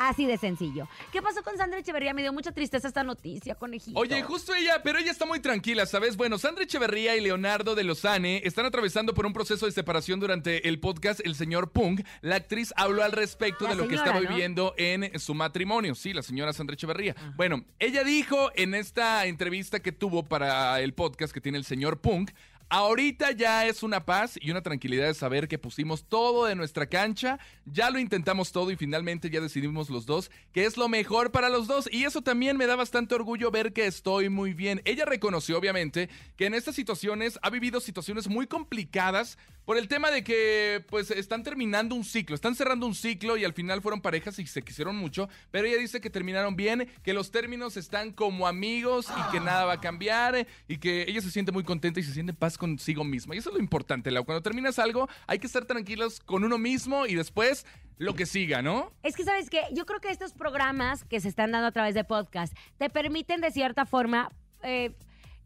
Así 0.00 0.24
de 0.24 0.38
sencillo. 0.38 0.88
¿Qué 1.12 1.20
pasó 1.20 1.42
con 1.42 1.58
Sandra 1.58 1.78
Echeverría? 1.78 2.14
Me 2.14 2.22
dio 2.22 2.32
mucha 2.32 2.52
tristeza 2.52 2.88
esta 2.88 3.04
noticia, 3.04 3.54
conejito. 3.54 4.00
Oye, 4.00 4.22
justo 4.22 4.54
ella, 4.54 4.82
pero 4.82 4.98
ella 4.98 5.10
está 5.10 5.26
muy 5.26 5.40
tranquila, 5.40 5.84
¿sabes? 5.84 6.16
Bueno, 6.16 6.38
Sandra 6.38 6.64
Echeverría 6.64 7.16
y 7.16 7.20
Leonardo 7.20 7.74
de 7.74 7.84
Lozane 7.84 8.40
están 8.44 8.64
atravesando 8.64 9.12
por 9.12 9.26
un 9.26 9.34
proceso 9.34 9.66
de 9.66 9.72
separación 9.72 10.18
durante 10.18 10.66
el 10.68 10.80
podcast 10.80 11.20
El 11.22 11.34
Señor 11.34 11.70
Punk. 11.70 12.00
La 12.22 12.36
actriz 12.36 12.72
habló 12.76 13.02
al 13.04 13.12
respecto 13.12 13.64
La 13.64 13.70
de 13.72 13.76
lo 13.76 13.88
que 13.88 13.96
estaba 13.96 14.20
¿no? 14.20 14.26
viviendo 14.26 14.72
en 14.78 15.20
su 15.20 15.34
matrimonio. 15.34 15.94
Sí, 15.94 16.14
la 16.14 16.22
señora 16.22 16.54
Sandra 16.54 16.72
Echeverría. 16.72 17.14
Bueno, 17.36 17.66
ella 17.78 18.02
dijo 18.02 18.50
en 18.54 18.74
esta 18.74 19.26
entrevista 19.26 19.80
que 19.80 19.92
tuvo 19.92 20.22
para 20.22 20.80
el 20.80 20.94
podcast 20.94 21.30
que 21.30 21.42
tiene 21.42 21.58
El 21.58 21.64
Señor 21.64 22.00
Punk. 22.00 22.30
Ahorita 22.72 23.32
ya 23.32 23.66
es 23.66 23.82
una 23.82 24.06
paz 24.06 24.38
y 24.40 24.52
una 24.52 24.62
tranquilidad 24.62 25.08
de 25.08 25.14
saber 25.14 25.48
que 25.48 25.58
pusimos 25.58 26.04
todo 26.04 26.46
de 26.46 26.54
nuestra 26.54 26.86
cancha, 26.86 27.40
ya 27.64 27.90
lo 27.90 27.98
intentamos 27.98 28.52
todo 28.52 28.70
y 28.70 28.76
finalmente 28.76 29.28
ya 29.28 29.40
decidimos 29.40 29.90
los 29.90 30.06
dos 30.06 30.30
que 30.52 30.66
es 30.66 30.76
lo 30.76 30.88
mejor 30.88 31.32
para 31.32 31.48
los 31.48 31.66
dos 31.66 31.88
y 31.90 32.04
eso 32.04 32.22
también 32.22 32.56
me 32.56 32.66
da 32.66 32.76
bastante 32.76 33.16
orgullo 33.16 33.50
ver 33.50 33.72
que 33.72 33.86
estoy 33.86 34.28
muy 34.28 34.54
bien. 34.54 34.82
Ella 34.84 35.04
reconoció 35.04 35.58
obviamente 35.58 36.08
que 36.36 36.46
en 36.46 36.54
estas 36.54 36.76
situaciones 36.76 37.40
ha 37.42 37.50
vivido 37.50 37.80
situaciones 37.80 38.28
muy 38.28 38.46
complicadas 38.46 39.36
por 39.70 39.78
el 39.78 39.86
tema 39.86 40.10
de 40.10 40.24
que 40.24 40.84
pues 40.88 41.12
están 41.12 41.44
terminando 41.44 41.94
un 41.94 42.02
ciclo, 42.02 42.34
están 42.34 42.56
cerrando 42.56 42.86
un 42.86 42.94
ciclo 42.96 43.36
y 43.36 43.44
al 43.44 43.52
final 43.52 43.80
fueron 43.80 44.00
parejas 44.00 44.36
y 44.40 44.46
se 44.48 44.62
quisieron 44.62 44.96
mucho, 44.96 45.28
pero 45.52 45.68
ella 45.68 45.76
dice 45.76 46.00
que 46.00 46.10
terminaron 46.10 46.56
bien, 46.56 46.88
que 47.04 47.12
los 47.12 47.30
términos 47.30 47.76
están 47.76 48.10
como 48.10 48.48
amigos 48.48 49.06
y 49.16 49.30
que 49.30 49.38
nada 49.38 49.66
va 49.66 49.74
a 49.74 49.80
cambiar 49.80 50.44
y 50.66 50.78
que 50.78 51.02
ella 51.02 51.20
se 51.20 51.30
siente 51.30 51.52
muy 51.52 51.62
contenta 51.62 52.00
y 52.00 52.02
se 52.02 52.12
siente 52.12 52.30
en 52.30 52.36
paz 52.36 52.58
consigo 52.58 53.04
misma. 53.04 53.36
Y 53.36 53.38
eso 53.38 53.50
es 53.50 53.54
lo 53.54 53.62
importante, 53.62 54.10
Lau. 54.10 54.24
Cuando 54.24 54.42
terminas 54.42 54.80
algo, 54.80 55.08
hay 55.28 55.38
que 55.38 55.46
estar 55.46 55.64
tranquilos 55.66 56.18
con 56.18 56.42
uno 56.42 56.58
mismo 56.58 57.06
y 57.06 57.14
después 57.14 57.64
lo 57.96 58.16
que 58.16 58.26
siga, 58.26 58.62
¿no? 58.62 58.92
Es 59.04 59.14
que, 59.14 59.22
¿sabes 59.22 59.50
qué? 59.50 59.62
Yo 59.72 59.86
creo 59.86 60.00
que 60.00 60.10
estos 60.10 60.32
programas 60.32 61.04
que 61.04 61.20
se 61.20 61.28
están 61.28 61.52
dando 61.52 61.68
a 61.68 61.72
través 61.72 61.94
de 61.94 62.02
podcast 62.02 62.56
te 62.76 62.90
permiten 62.90 63.40
de 63.40 63.52
cierta 63.52 63.86
forma 63.86 64.32
eh, 64.64 64.96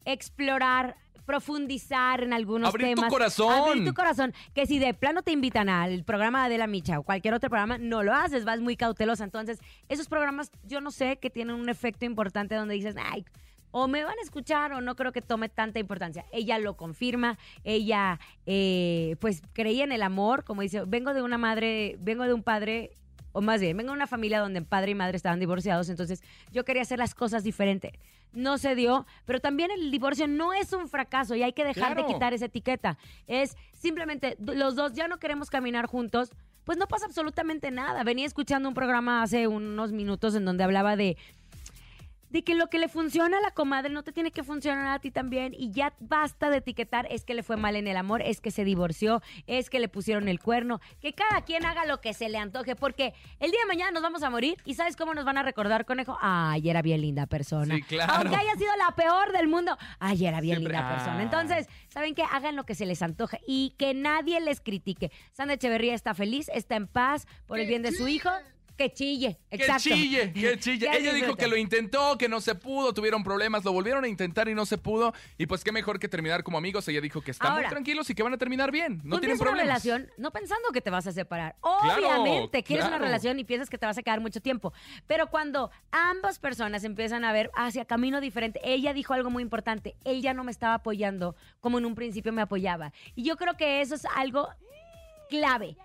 explorar, 0.07 0.97
profundizar 1.25 2.23
en 2.23 2.33
algunos 2.33 2.69
Abrir 2.69 2.91
tu 2.91 2.95
temas. 2.97 3.11
corazón. 3.11 3.53
Abrir 3.53 3.85
tu 3.85 3.95
corazón. 3.95 4.33
Que 4.55 4.67
si 4.67 4.79
de 4.79 4.95
plano 4.95 5.23
te 5.23 5.33
invitan 5.33 5.69
al 5.69 6.05
programa 6.05 6.49
de 6.49 6.59
la 6.59 6.67
Micha 6.67 6.99
o 6.99 7.03
cualquier 7.03 7.35
otro 7.35 7.51
programa, 7.51 7.79
no 7.79 8.03
lo 8.03 8.15
haces, 8.15 8.45
vas 8.45 8.61
muy 8.61 8.77
cautelosa. 8.77 9.25
Entonces, 9.25 9.59
esos 9.89 10.09
programas, 10.09 10.51
yo 10.65 10.81
no 10.81 10.91
sé, 10.91 11.19
que 11.19 11.31
tienen 11.31 11.57
un 11.57 11.69
efecto 11.69 12.05
importante 12.05 12.55
donde 12.55 12.75
dices, 12.75 12.97
ay, 12.99 13.25
o 13.77 13.89
me 13.89 14.05
van 14.05 14.17
a 14.17 14.23
escuchar 14.23 14.73
o 14.73 14.81
no 14.81 14.95
creo 14.95 15.11
que 15.11 15.21
tome 15.21 15.49
tanta 15.49 15.81
importancia. 15.81 16.25
Ella 16.31 16.61
lo 16.61 16.77
confirma, 16.77 17.39
ella 17.65 18.21
eh, 18.47 19.17
pues 19.19 19.43
creía 19.53 19.83
en 19.83 19.91
el 19.91 20.03
amor, 20.03 20.45
como 20.45 20.63
dice, 20.63 20.85
vengo 20.87 21.13
de 21.13 21.23
una 21.23 21.39
madre, 21.39 21.97
vengo 21.99 22.23
de 22.23 22.35
un 22.35 22.45
padre 22.45 22.93
o 23.35 23.41
más 23.41 23.61
bien, 23.61 23.77
vengo 23.77 23.91
de 23.91 23.97
una 23.97 24.07
familia 24.07 24.39
donde 24.39 24.63
padre 24.63 24.93
y 24.93 24.95
madre 24.95 25.17
estaban 25.17 25.41
divorciados, 25.41 25.89
entonces 25.89 26.23
yo 26.53 26.65
quería 26.65 26.83
hacer 26.83 27.01
las 27.01 27.17
cosas 27.17 27.43
diferente. 27.43 27.99
No 28.33 28.59
se 28.59 28.77
dio, 28.77 29.07
pero 29.27 29.41
también 29.41 29.73
el 29.73 29.91
divorcio 29.91 30.29
no 30.29 30.53
es 30.53 30.73
un 30.73 30.89
fracaso 30.89 31.35
y 31.35 31.43
hay 31.43 31.53
que 31.53 31.65
dejar 31.65 31.97
de 31.97 32.07
quitar 32.07 32.33
esa 32.33 32.47
etiqueta. 32.47 32.97
Es 33.27 33.57
simplemente 33.73 34.37
los 34.39 34.77
dos 34.77 34.93
ya 34.93 35.09
no 35.09 35.19
queremos 35.19 35.51
caminar 35.51 35.87
juntos, 35.87 36.31
pues 36.63 36.79
no 36.79 36.87
pasa 36.87 37.07
absolutamente 37.07 37.73
nada. 37.73 38.05
Venía 38.05 38.25
escuchando 38.25 38.69
un 38.69 38.75
programa 38.75 39.23
hace 39.23 39.49
unos 39.49 39.91
minutos 39.91 40.37
en 40.37 40.45
donde 40.45 40.63
hablaba 40.63 40.95
de 40.95 41.17
de 42.35 42.43
que 42.43 42.57
lo 42.57 42.67
que 42.69 42.81
le 42.81 42.89
funciona 42.89 43.39
a 43.39 43.41
la 43.41 43.53
comadre 43.53 43.91
no 43.91 44.03
te 44.03 44.11
tiene 44.11 44.33
que 44.33 44.43
funcionar 44.43 44.89
a 44.89 44.99
ti 44.99 45.13
también 45.13 45.55
y 45.57 45.71
ya 45.71 45.95
basta 46.01 46.51
de 46.51 46.57
etiquetar 46.57 47.07
es 47.09 47.25
que 47.25 47.33
le 47.33 47.45
fue 47.45 47.57
mal 47.57 47.77
en 47.77 47.87
el 47.87 47.97
amor, 47.97 48.23
es 48.23 48.41
que 48.41 48.51
se 48.51 48.65
divorció, 48.65 49.23
es 49.47 49.71
que 49.71 49.79
le 49.79 49.89
pusieron 49.89 50.27
el 50.27 50.41
cuerno, 50.41 50.81
que 51.01 51.13
cada 51.13 51.43
quien 51.43 51.65
haga 51.65 51.87
lo 51.87 52.01
que 52.01 52.13
se 52.13 52.29
le 52.29 52.39
antoje 52.39 52.75
porque 52.75 53.15
el 53.39 53.53
día 53.53 53.61
de 53.61 53.67
mañana 53.69 53.93
nos 53.93 54.03
vamos 54.03 54.25
a 54.25 54.31
morir 54.31 54.57
y 54.65 54.75
¿sabes 54.75 54.97
cómo 54.97 55.15
nos 55.15 55.25
van 55.25 55.39
a 55.39 55.45
recordar, 55.45 55.85
conejo? 55.85 56.19
Ay, 56.21 56.69
era 56.69 56.83
bien 56.83 57.03
linda 57.03 57.27
persona. 57.27 57.77
Sí, 57.77 57.83
claro. 57.83 58.15
Aunque 58.15 58.35
haya 58.35 58.57
sido 58.57 58.73
la 58.85 58.97
peor 58.97 59.31
del 59.31 59.47
mundo, 59.47 59.79
ay, 60.01 60.27
era 60.27 60.41
bien 60.41 60.59
Siempre- 60.59 60.73
linda 60.77 60.93
persona. 60.93 61.19
Ah. 61.19 61.23
Entonces, 61.23 61.69
¿saben 61.87 62.17
qué? 62.17 62.25
Hagan 62.33 62.57
lo 62.57 62.67
que 62.67 62.75
se 62.75 62.85
les 62.85 63.01
antoje 63.01 63.39
y 63.47 63.77
que 63.79 63.95
nadie 63.95 64.41
les 64.41 64.61
critique. 64.61 65.13
Sandra 65.31 65.55
Echeverría 65.55 65.95
está 65.95 66.15
feliz, 66.15 66.51
está 66.53 66.75
en 66.75 66.89
paz 66.89 67.29
por 67.47 67.61
el 67.61 67.69
bien 67.69 67.83
de 67.83 67.93
su 67.93 68.09
hijo. 68.09 68.31
Que 68.77 68.93
chille, 68.93 69.39
Que 69.51 69.57
exacto. 69.57 69.83
chille, 69.91 70.33
que 70.33 70.59
chille. 70.61 70.91
Que 70.91 70.97
Ella 70.97 71.13
dijo 71.13 71.37
que 71.37 71.47
lo 71.47 71.57
intentó, 71.57 72.19
que 72.19 72.29
no 72.29 72.41
se 72.41 72.55
pudo, 72.57 72.93
tuvieron 72.93 73.23
problemas, 73.23 73.65
lo 73.65 73.73
volvieron 73.73 74.03
a 74.05 74.09
intentar 74.09 74.49
y 74.49 74.55
no 74.55 74.67
se 74.67 74.79
pudo. 74.79 75.13
Y 75.39 75.47
pues 75.47 75.63
qué 75.63 75.71
mejor 75.71 75.99
que 76.01 76.09
terminar 76.09 76.43
como 76.43 76.59
amigos. 76.59 76.87
Ella 76.89 77.01
dijo 77.01 77.21
que 77.21 77.31
están 77.31 77.53
Ahora, 77.53 77.63
muy 77.63 77.71
tranquilos 77.71 78.11
y 78.11 78.15
que 78.15 78.23
van 78.25 78.33
a 78.35 78.39
terminar 78.39 78.73
bien. 78.73 79.01
No 79.05 79.21
tienen 79.21 79.37
empiezas 79.37 79.41
una 79.43 79.51
problemas. 79.51 79.67
relación 79.85 80.11
no 80.19 80.33
pensando 80.33 80.71
que 80.73 80.81
te 80.81 80.91
vas 80.91 81.07
a 81.07 81.13
separar. 81.13 81.55
Claro, 81.83 82.09
Obviamente, 82.23 82.63
quieres 82.65 82.87
una 82.87 82.99
relación 82.99 83.39
y 83.39 83.45
piensas 83.45 83.71
que 83.71 83.79
te 83.79 83.87
vas 83.87 83.97
a 83.99 84.03
quedar 84.03 84.21
mucho 84.21 84.41
tiempo. 84.41 84.73
Pero 85.07 85.29
cuando 85.31 85.71
ambas 85.93 86.39
personas 86.39 86.83
empiezan 86.85 87.25
a 87.25 87.33
ver 87.33 87.51
hacia 87.55 87.85
camino 87.85 88.21
diferente, 88.21 88.61
ella 88.65 88.93
dijo 88.93 89.15
algo 89.15 89.31
muy 89.31 89.43
importante. 89.43 89.95
Él 90.05 90.21
ya 90.21 90.35
no 90.35 90.43
me 90.43 90.51
estaba 90.51 90.75
apoyando 90.75 91.37
como 91.61 91.79
en 91.79 91.87
un 91.87 91.95
principio 91.95 92.33
me 92.33 92.43
apoyaba. 92.43 92.93
Y 93.15 93.23
yo 93.23 93.37
creo 93.37 93.57
que 93.57 93.81
eso 93.81 93.95
es 93.95 94.05
algo 94.17 94.49
clave. 95.31 95.77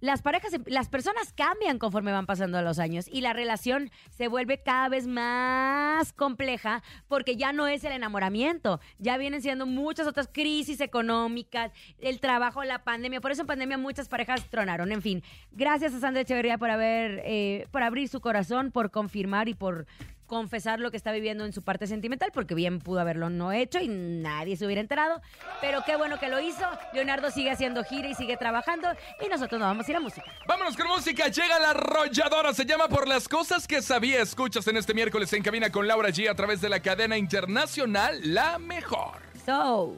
Las 0.00 0.22
parejas, 0.22 0.52
las 0.66 0.88
personas 0.88 1.32
cambian 1.32 1.78
conforme 1.78 2.12
van 2.12 2.26
pasando 2.26 2.60
los 2.60 2.78
años 2.78 3.08
y 3.10 3.22
la 3.22 3.32
relación 3.32 3.90
se 4.10 4.28
vuelve 4.28 4.62
cada 4.62 4.88
vez 4.88 5.06
más 5.06 6.12
compleja 6.12 6.82
porque 7.08 7.36
ya 7.36 7.52
no 7.52 7.66
es 7.66 7.82
el 7.84 7.92
enamoramiento, 7.92 8.80
ya 8.98 9.16
vienen 9.16 9.40
siendo 9.40 9.64
muchas 9.64 10.06
otras 10.06 10.28
crisis 10.30 10.80
económicas, 10.80 11.72
el 11.98 12.20
trabajo, 12.20 12.62
la 12.64 12.84
pandemia. 12.84 13.20
Por 13.20 13.30
eso 13.30 13.42
en 13.42 13.46
pandemia 13.46 13.78
muchas 13.78 14.08
parejas 14.08 14.48
tronaron. 14.50 14.92
En 14.92 15.02
fin, 15.02 15.22
gracias 15.52 15.94
a 15.94 16.00
Sandra 16.00 16.22
Echeverría 16.22 16.58
por 16.58 16.70
haber, 16.70 17.22
eh, 17.24 17.66
por 17.70 17.82
abrir 17.82 18.08
su 18.08 18.20
corazón, 18.20 18.72
por 18.72 18.90
confirmar 18.90 19.48
y 19.48 19.54
por 19.54 19.86
confesar 20.26 20.80
lo 20.80 20.90
que 20.90 20.96
está 20.96 21.12
viviendo 21.12 21.44
en 21.44 21.52
su 21.52 21.62
parte 21.62 21.86
sentimental, 21.86 22.30
porque 22.32 22.54
bien 22.54 22.80
pudo 22.80 23.00
haberlo 23.00 23.30
no 23.30 23.52
hecho 23.52 23.78
y 23.78 23.88
nadie 23.88 24.56
se 24.56 24.66
hubiera 24.66 24.80
enterado. 24.80 25.20
Pero 25.60 25.82
qué 25.84 25.96
bueno 25.96 26.18
que 26.18 26.28
lo 26.28 26.40
hizo. 26.40 26.66
Leonardo 26.92 27.30
sigue 27.30 27.50
haciendo 27.50 27.84
gira 27.84 28.08
y 28.08 28.14
sigue 28.14 28.36
trabajando 28.36 28.88
y 29.24 29.28
nosotros 29.28 29.58
nos 29.58 29.68
vamos 29.68 29.86
a 29.86 29.90
ir 29.90 29.96
a 29.96 30.00
música. 30.00 30.32
Vámonos 30.46 30.76
con 30.76 30.88
música. 30.88 31.28
Llega 31.28 31.58
la 31.58 31.70
arrolladora. 31.70 32.52
Se 32.52 32.64
llama 32.64 32.88
Por 32.88 33.08
las 33.08 33.28
cosas 33.28 33.66
que 33.66 33.82
sabía. 33.82 34.22
Escuchas 34.22 34.66
en 34.68 34.76
este 34.76 34.94
miércoles 34.94 35.32
en 35.32 35.42
cabina 35.42 35.70
con 35.70 35.86
Laura 35.86 36.10
G 36.10 36.28
a 36.30 36.34
través 36.34 36.60
de 36.60 36.68
la 36.68 36.80
cadena 36.80 37.16
internacional 37.16 38.20
La 38.22 38.58
Mejor. 38.58 39.20
So, 39.44 39.96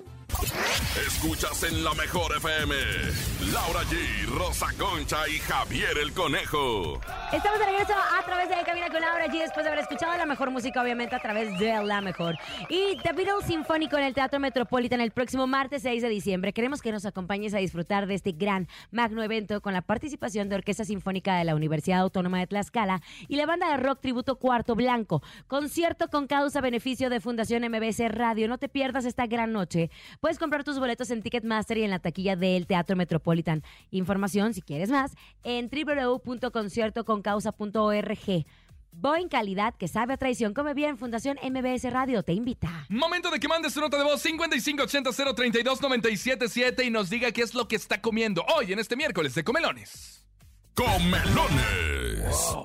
Escuchas 1.06 1.62
en 1.62 1.82
la 1.82 1.94
mejor 1.94 2.37
FM. 2.37 2.75
Laura 3.52 3.80
G, 3.85 4.26
Rosa 4.26 4.66
Concha 4.78 5.26
y 5.28 5.38
Javier 5.38 5.97
el 6.02 6.12
Conejo. 6.12 7.00
estamos 7.32 7.58
de 7.58 7.64
regreso 7.64 7.92
a 7.92 8.25
través 8.25 8.49
de 8.49 8.56
Cabina 8.64 8.88
con 8.90 9.00
Laura 9.00 9.26
G 9.26 9.38
después 9.40 9.64
de 9.64 9.70
haber 9.70 9.82
escuchado 9.85 10.16
la 10.16 10.26
mejor 10.26 10.50
música, 10.50 10.82
obviamente, 10.82 11.16
a 11.16 11.20
través 11.20 11.58
de 11.58 11.82
la 11.82 12.00
mejor. 12.02 12.37
Y 12.68 12.99
The 13.02 13.14
Beatles 13.14 13.47
Sinfónico 13.47 13.97
en 13.97 14.04
el 14.04 14.14
Teatro 14.14 14.38
Metropolitan 14.38 15.00
el 15.00 15.11
próximo 15.12 15.47
martes 15.47 15.82
6 15.82 16.02
de 16.02 16.08
diciembre. 16.08 16.52
Queremos 16.52 16.82
que 16.82 16.92
nos 16.92 17.06
acompañes 17.06 17.54
a 17.54 17.58
disfrutar 17.58 18.06
de 18.06 18.14
este 18.14 18.32
gran 18.32 18.68
magno 18.90 19.23
evento 19.23 19.61
con 19.62 19.73
la 19.73 19.82
participación 19.82 20.49
de 20.49 20.56
Orquesta 20.56 20.85
Sinfónica 20.85 21.37
de 21.37 21.44
la 21.44 21.54
Universidad 21.54 22.00
Autónoma 22.00 22.38
de 22.38 22.49
Tlaxcala 22.49 23.00
y 23.28 23.37
la 23.37 23.47
banda 23.47 23.70
de 23.70 23.78
rock 23.78 24.00
tributo 24.00 24.37
Cuarto 24.37 24.75
Blanco. 24.75 25.23
Concierto 25.47 26.08
con 26.08 26.26
causa 26.26 26.61
beneficio 26.61 27.08
de 27.08 27.20
Fundación 27.20 27.62
MBS 27.62 28.08
Radio. 28.11 28.47
No 28.47 28.58
te 28.58 28.68
pierdas 28.68 29.04
esta 29.06 29.26
gran 29.26 29.52
noche. 29.52 29.90
Puedes 30.21 30.39
comprar 30.39 30.63
tus 30.65 30.79
boletos 30.79 31.11
en 31.11 31.23
Ticketmaster 31.23 31.79
y 31.79 31.85
en 31.85 31.91
la 31.91 31.99
taquilla 31.99 32.37
del 32.37 32.67
Teatro 32.67 32.95
Metropolitan. 32.97 33.63
Información, 33.91 34.53
si 34.55 34.63
quieres 34.63 34.91
más, 34.91 35.13
en 35.45 35.69
www.conciertoconcausa.org. 35.71 38.45
Boeing 38.93 39.29
Calidad, 39.29 39.75
que 39.77 39.87
sabe 39.87 40.15
a 40.15 40.17
traición, 40.17 40.55
come 40.55 40.73
bien. 40.75 40.99
Fundación 40.99 41.39
MBS 41.43 41.93
Radio 41.93 42.23
te 42.23 42.33
invita. 42.33 42.87
Momento 42.89 43.31
de 43.31 43.39
que 43.39 43.47
mandes 43.47 43.75
tu 43.75 43.81
nota 43.81 43.97
de 43.97 44.03
voz 44.05 44.25
5580-032-977 44.25 46.85
y 46.85 46.91
nos 46.91 47.11
diga 47.11 47.31
qué 47.33 47.43
es 47.43 47.55
lo 47.55 47.69
que 47.69 47.77
está 47.77 48.01
comiendo 48.01 48.45
hoy 48.57 48.73
en 48.73 48.79
este 48.79 48.97
miércoles 48.97 49.35
de 49.35 49.45
Comelones. 49.45 50.25
Comelones. 50.75 52.57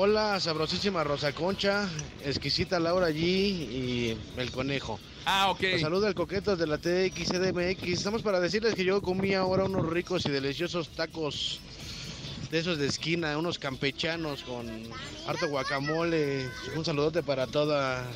Hola, 0.00 0.38
sabrosísima 0.38 1.02
Rosa 1.02 1.32
Concha, 1.32 1.88
exquisita 2.24 2.78
Laura 2.78 3.10
G 3.10 3.16
y 3.18 4.16
el 4.36 4.52
conejo. 4.52 5.00
Ah, 5.26 5.50
ok. 5.50 5.60
Los 5.72 5.80
saluda 5.80 6.06
el 6.06 6.14
coqueto 6.14 6.56
de 6.56 6.68
la 6.68 6.78
TXCDMX. 6.78 7.82
Estamos 7.82 8.22
para 8.22 8.38
decirles 8.38 8.76
que 8.76 8.84
yo 8.84 9.02
comí 9.02 9.34
ahora 9.34 9.64
unos 9.64 9.84
ricos 9.88 10.24
y 10.26 10.30
deliciosos 10.30 10.90
tacos 10.90 11.60
de 12.52 12.60
esos 12.60 12.78
de 12.78 12.86
esquina, 12.86 13.36
unos 13.36 13.58
campechanos 13.58 14.44
con 14.44 14.68
harto 15.26 15.48
guacamole. 15.48 16.48
Un 16.76 16.84
saludote 16.84 17.24
para 17.24 17.48
toda 17.48 18.06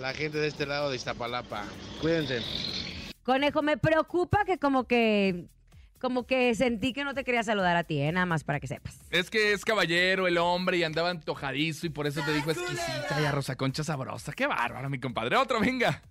la 0.00 0.14
gente 0.14 0.38
de 0.38 0.46
este 0.46 0.64
lado 0.64 0.90
de 0.90 0.96
Iztapalapa. 0.96 1.64
Cuídense. 2.00 2.40
Conejo, 3.24 3.62
me 3.62 3.78
preocupa 3.78 4.44
que 4.44 4.58
como 4.58 4.84
que 4.84 5.46
como 6.00 6.26
que 6.26 6.54
sentí 6.54 6.92
que 6.92 7.04
no 7.04 7.14
te 7.14 7.24
quería 7.24 7.42
saludar 7.42 7.76
a 7.76 7.84
ti, 7.84 8.00
¿eh? 8.00 8.12
nada 8.12 8.26
más 8.26 8.44
para 8.44 8.60
que 8.60 8.66
sepas. 8.66 8.98
Es 9.10 9.30
que 9.30 9.52
es 9.52 9.64
caballero 9.64 10.26
el 10.26 10.38
hombre 10.38 10.78
y 10.78 10.84
andaba 10.84 11.10
antojadizo 11.10 11.86
y 11.86 11.90
por 11.90 12.06
eso 12.06 12.20
te 12.24 12.32
dijo 12.32 12.50
exquisita 12.50 13.20
y 13.20 13.24
a 13.24 13.32
Rosa 13.32 13.56
Concha 13.56 13.84
sabrosa. 13.84 14.32
Qué 14.32 14.46
bárbaro, 14.46 14.88
mi 14.90 14.98
compadre. 14.98 15.36
Otro, 15.36 15.60
venga. 15.60 16.02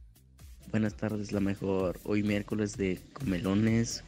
Buenas 0.72 0.96
tardes, 0.96 1.32
la 1.32 1.40
mejor. 1.40 2.00
Hoy 2.04 2.24
miércoles 2.24 2.76
de 2.78 3.00
comelones 3.14 4.04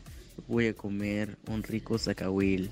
voy 0.47 0.67
a 0.67 0.73
comer 0.73 1.37
un 1.47 1.63
rico 1.63 1.97
zacahuil 1.97 2.69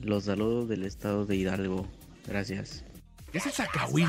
Los 0.00 0.24
saludos 0.24 0.68
del 0.68 0.84
estado 0.84 1.26
de 1.26 1.36
Hidalgo. 1.36 1.86
Gracias. 2.26 2.84
¿Qué 3.30 3.38
es 3.38 3.46
el 3.46 3.52
zacahuil? 3.52 4.08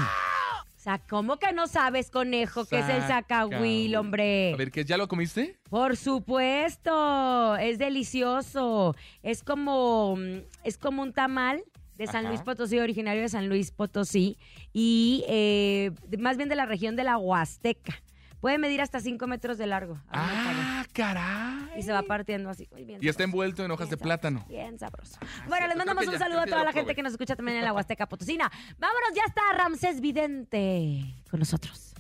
O 0.83 0.89
sea, 0.91 0.99
¿cómo 0.99 1.37
que 1.37 1.53
no 1.53 1.67
sabes, 1.67 2.11
conejo, 2.11 2.65
qué 2.65 2.79
es 2.79 2.89
el 2.89 3.03
zacahuil, 3.03 3.95
hombre? 3.95 4.51
A 4.53 4.57
ver, 4.57 4.69
¿qué? 4.69 4.83
¿Ya 4.83 4.97
lo 4.97 5.07
comiste? 5.07 5.57
Por 5.69 5.95
supuesto, 5.95 7.55
es 7.55 7.77
delicioso. 7.77 8.93
Es 9.21 9.43
como, 9.43 10.17
mm, 10.17 10.39
es 10.65 10.77
como 10.77 11.01
un 11.01 11.13
tamal 11.13 11.63
de 11.95 12.05
San 12.07 12.25
Ajá. 12.25 12.27
Luis 12.31 12.41
Potosí, 12.41 12.79
originario 12.79 13.21
de 13.21 13.29
San 13.29 13.47
Luis 13.47 13.71
Potosí, 13.71 14.37
y 14.73 15.23
eh, 15.29 15.91
más 16.19 16.35
bien 16.35 16.49
de 16.49 16.55
la 16.57 16.65
región 16.65 16.97
de 16.97 17.05
la 17.05 17.17
Huasteca. 17.17 18.02
Puede 18.43 18.57
medir 18.57 18.81
hasta 18.81 18.99
5 18.99 19.25
metros 19.25 19.57
de 19.57 19.67
largo. 19.67 19.97
Ah, 20.11 20.83
caray. 20.91 21.79
Y 21.79 21.81
se 21.81 21.93
va 21.93 22.03
partiendo 22.03 22.49
así. 22.49 22.67
Uy, 22.71 22.83
bien 22.83 22.99
Y 23.01 23.07
está 23.07 23.23
envuelto 23.23 23.63
en 23.63 23.71
hojas 23.71 23.87
de 23.89 23.91
sabroso, 23.91 24.03
plátano. 24.03 24.45
Bien 24.49 24.77
sabroso. 24.77 25.17
Bueno, 25.47 25.47
cierto, 25.47 25.67
les 25.69 25.77
mandamos 25.77 26.05
un 26.07 26.11
ya, 26.11 26.19
saludo 26.19 26.41
a 26.41 26.45
toda 26.45 26.65
la 26.65 26.73
gente 26.73 26.93
que 26.93 27.01
nos 27.01 27.13
escucha 27.13 27.37
también 27.37 27.59
en 27.59 27.63
la 27.63 27.71
Huasteca 27.73 28.05
Potosina. 28.09 28.51
Vámonos, 28.79 29.11
ya 29.15 29.23
está 29.25 29.43
Ramsés 29.57 30.01
Vidente 30.01 31.15
con 31.31 31.39
nosotros. 31.39 31.93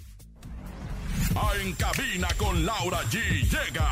Ah, 1.33 1.51
En 1.61 1.71
cabina 1.75 2.27
con 2.37 2.65
Laura 2.65 2.99
G 3.03 3.21
llega. 3.49 3.89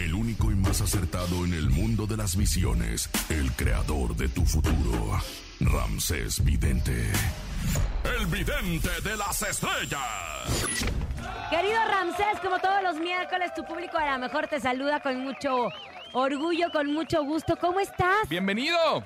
El 0.00 0.14
único 0.14 0.50
y 0.50 0.54
más 0.54 0.80
acertado 0.80 1.44
en 1.44 1.52
el 1.52 1.68
mundo 1.68 2.06
de 2.06 2.16
las 2.16 2.34
visiones. 2.34 3.10
El 3.28 3.52
creador 3.52 4.16
de 4.16 4.30
tu 4.30 4.46
futuro. 4.46 5.20
Ramsés 5.60 6.42
Vidente. 6.42 7.12
El 8.18 8.24
vidente 8.28 8.88
de 9.04 9.14
las 9.18 9.42
estrellas. 9.42 10.70
Querido 11.50 11.78
Ramsés, 11.86 12.40
como 12.42 12.58
todos 12.60 12.82
los 12.82 12.98
miércoles, 12.98 13.52
tu 13.54 13.62
público 13.66 13.98
a 13.98 14.12
lo 14.12 14.18
mejor 14.20 14.46
te 14.48 14.58
saluda 14.58 15.00
con 15.00 15.22
mucho 15.22 15.68
orgullo, 16.14 16.70
con 16.72 16.90
mucho 16.94 17.22
gusto. 17.22 17.56
¿Cómo 17.56 17.78
estás? 17.78 18.26
Bienvenido. 18.26 19.04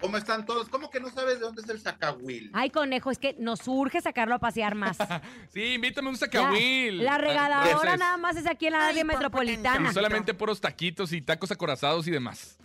¿Cómo 0.00 0.16
están 0.16 0.46
todos? 0.46 0.68
¿Cómo 0.68 0.90
que 0.90 1.00
no 1.00 1.10
sabes 1.10 1.34
de 1.40 1.40
dónde 1.46 1.62
es 1.62 1.68
el 1.68 1.80
zacahuil? 1.80 2.50
Ay, 2.54 2.70
conejo, 2.70 3.10
es 3.10 3.18
que 3.18 3.34
nos 3.38 3.66
urge 3.66 4.00
sacarlo 4.00 4.34
a 4.34 4.38
pasear 4.38 4.74
más. 4.74 4.96
Sí, 5.52 5.74
invítame 5.74 6.08
un 6.08 6.14
La, 6.14 6.18
zacahuil. 6.18 7.04
la 7.04 7.14
Ah, 7.14 7.18
regadadora 7.18 7.96
nada 7.96 8.16
más 8.16 8.36
es 8.36 8.46
aquí 8.46 8.66
en 8.66 8.74
la 8.74 8.86
área 8.86 9.04
metropolitana. 9.04 9.90
y 9.90 9.94
solamente 9.94 10.34
puros 10.34 10.60
taquitos 10.60 11.12
y 11.12 11.20
tacos 11.22 11.50
acorazados 11.50 12.06
y 12.06 12.10
demás. 12.12 12.58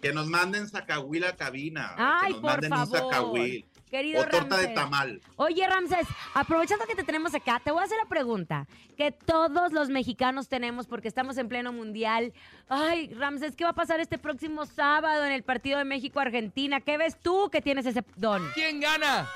Que 0.00 0.12
nos 0.12 0.26
manden 0.26 0.68
zacahuil 0.68 1.24
a 1.24 1.34
cabina. 1.34 1.94
Ay, 1.96 2.28
que 2.28 2.32
nos 2.34 2.40
por 2.40 2.50
manden 2.50 2.70
favor. 2.70 3.02
un 3.02 3.10
zacahuil. 3.10 3.66
Querido 3.90 4.20
o 4.22 4.24
torta 4.28 4.56
de 4.56 4.66
Ramsés. 4.68 4.74
tamal. 4.74 5.20
Oye, 5.36 5.66
Ramses, 5.66 6.06
aprovechando 6.34 6.86
que 6.86 6.94
te 6.94 7.02
tenemos 7.02 7.34
acá, 7.34 7.60
te 7.64 7.70
voy 7.72 7.82
a 7.82 7.84
hacer 7.84 7.98
la 8.02 8.08
pregunta 8.08 8.66
que 8.96 9.10
todos 9.10 9.72
los 9.72 9.88
mexicanos 9.88 10.48
tenemos 10.48 10.86
porque 10.86 11.08
estamos 11.08 11.36
en 11.38 11.48
pleno 11.48 11.72
mundial. 11.72 12.32
Ay, 12.68 13.12
Ramses, 13.14 13.56
¿qué 13.56 13.64
va 13.64 13.70
a 13.70 13.74
pasar 13.74 13.98
este 14.00 14.16
próximo 14.18 14.64
sábado 14.66 15.24
en 15.24 15.32
el 15.32 15.42
partido 15.42 15.78
de 15.78 15.84
México-Argentina? 15.84 16.80
¿Qué 16.80 16.98
ves 16.98 17.16
tú 17.20 17.50
que 17.50 17.60
tienes 17.60 17.84
ese 17.86 18.04
don? 18.16 18.42
¿Quién 18.54 18.78
gana? 18.80 19.28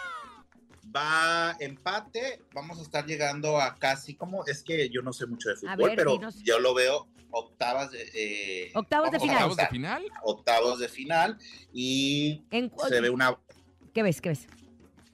Va 0.94 1.56
empate, 1.58 2.42
vamos 2.52 2.78
a 2.78 2.82
estar 2.82 3.04
llegando 3.06 3.61
a 3.61 3.75
casi, 3.75 4.14
como 4.14 4.44
es 4.46 4.62
que 4.62 4.88
yo 4.90 5.02
no 5.02 5.12
sé 5.12 5.26
mucho 5.26 5.49
de 5.49 5.56
fútbol, 5.56 5.88
ver, 5.88 5.96
pero 5.96 6.12
dinos. 6.12 6.37
yo 6.44 6.61
lo 6.61 6.75
veo 6.75 7.08
octavas 7.37 7.90
de, 7.90 8.02
eh, 8.14 8.70
Octavos 8.75 9.11
de 9.11 9.18
final. 9.18 9.37
¿Octavos 9.37 9.56
de 9.56 9.66
final? 9.66 10.04
octavos 10.23 10.78
de 10.78 10.88
final 10.88 11.38
y 11.73 12.44
En- 12.52 12.70
se 12.88 13.00
ve 13.00 13.11
una 13.11 13.37
¿Qué 13.94 14.02
ves? 14.02 14.20
¿Qué 14.20 14.28
ves? 14.30 14.46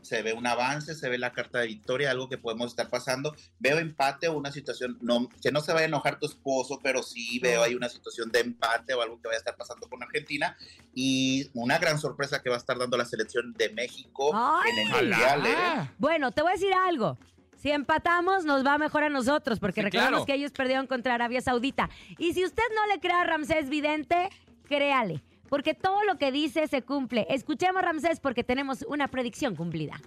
se 0.02 0.22
ve 0.22 0.32
un 0.32 0.44
avance, 0.46 0.94
se 0.94 1.08
ve 1.08 1.18
la 1.18 1.30
carta 1.30 1.60
de 1.60 1.68
victoria, 1.68 2.10
algo 2.10 2.28
que 2.28 2.36
podemos 2.38 2.68
estar 2.70 2.88
pasando. 2.88 3.36
Veo 3.60 3.78
empate 3.78 4.26
o 4.26 4.32
una 4.36 4.50
situación, 4.50 4.98
no, 5.02 5.28
que 5.42 5.52
no 5.52 5.60
se 5.60 5.72
vaya 5.72 5.84
a 5.84 5.88
enojar 5.88 6.18
tu 6.18 6.26
esposo, 6.26 6.80
pero 6.82 7.02
sí 7.04 7.38
veo 7.38 7.62
ahí 7.62 7.74
una 7.76 7.88
situación 7.88 8.32
de 8.32 8.40
empate 8.40 8.92
o 8.94 9.02
algo 9.02 9.20
que 9.20 9.28
vaya 9.28 9.36
a 9.36 9.38
estar 9.38 9.56
pasando 9.56 9.88
con 9.88 10.02
Argentina. 10.02 10.56
Y 10.94 11.48
una 11.54 11.78
gran 11.78 11.98
sorpresa 12.00 12.42
que 12.42 12.48
va 12.48 12.56
a 12.56 12.58
estar 12.58 12.76
dando 12.78 12.96
la 12.96 13.04
selección 13.04 13.52
de 13.52 13.68
México 13.70 14.32
¡Ay! 14.34 14.70
en 14.72 14.78
el 14.78 14.88
Mundial. 14.88 15.46
¿eh? 15.46 15.54
Ah, 15.56 15.92
Bueno, 15.98 16.32
te 16.32 16.42
voy 16.42 16.52
a 16.52 16.54
decir 16.54 16.72
algo. 16.74 17.16
Si 17.56 17.70
empatamos, 17.70 18.44
nos 18.44 18.66
va 18.66 18.78
mejor 18.78 19.04
a 19.04 19.10
nosotros, 19.10 19.60
porque 19.60 19.80
Sí, 19.82 19.84
recordemos 19.84 20.10
claro. 20.10 20.26
que 20.26 20.34
ellos 20.34 20.50
perdieron 20.50 20.86
contra 20.88 21.14
Arabia 21.14 21.42
Saudita. 21.42 21.88
Y 22.18 22.32
si 22.32 22.42
usted 22.44 22.64
no 22.74 22.86
le 22.92 23.00
cree 23.00 23.12
a 23.12 23.24
Ramsés 23.24 23.68
Vidente, 23.68 24.30
créale, 24.66 25.22
porque 25.50 25.74
todo 25.74 26.04
lo 26.04 26.16
que 26.16 26.32
dice 26.32 26.68
se 26.68 26.82
cumple. 26.82 27.26
Escuchemos, 27.28 27.82
Ramsés, 27.82 28.20
porque 28.20 28.44
tenemos 28.44 28.82
una 28.88 29.08
predicción 29.08 29.56
cumplida. 29.56 30.00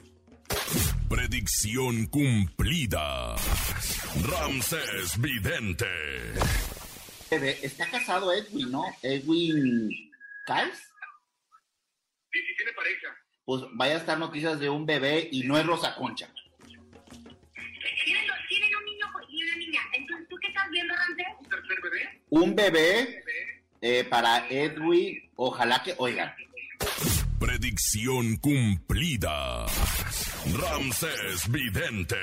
Predicción 1.10 2.08
cumplida. 2.08 3.36
Ramsés 4.24 5.20
Vidente. 5.20 5.86
Bebé, 7.30 7.60
Está 7.62 7.90
casado 7.92 8.32
Edwin, 8.32 8.72
¿no? 8.72 8.86
Edwin 9.02 9.90
Kals. 10.46 10.78
Sí, 12.32 12.40
sí, 12.40 12.56
tiene 12.58 12.72
pareja. 12.74 13.08
Pues 13.46 13.64
vaya 13.74 13.96
a 13.96 13.98
estar 13.98 14.18
noticias 14.18 14.60
de 14.60 14.70
un 14.70 14.86
bebé 14.86 15.28
y 15.32 15.44
no 15.44 15.58
es 15.58 15.66
Rosa 15.66 15.94
Concha. 15.96 16.32
Tienen 18.06 18.76
un 18.76 18.86
niño 18.86 19.08
y 19.30 19.44
una 19.44 19.56
niña. 19.58 19.82
Entonces, 19.94 20.28
¿tú 20.30 20.38
qué 20.42 20.48
estás 20.48 20.70
viendo, 20.72 20.96
Ramsés? 20.96 21.28
¿Un 21.40 21.50
tercer 21.50 21.78
bebé? 21.84 22.22
Un 22.30 22.56
bebé 22.56 23.24
eh, 23.86 24.06
para 24.10 24.48
Edwin, 24.50 25.20
ojalá 25.36 25.84
que, 25.84 25.94
oigan, 25.98 26.32
Predicción 27.38 28.38
cumplida. 28.38 29.66
Ramsés 30.56 31.52
Vidente. 31.52 32.16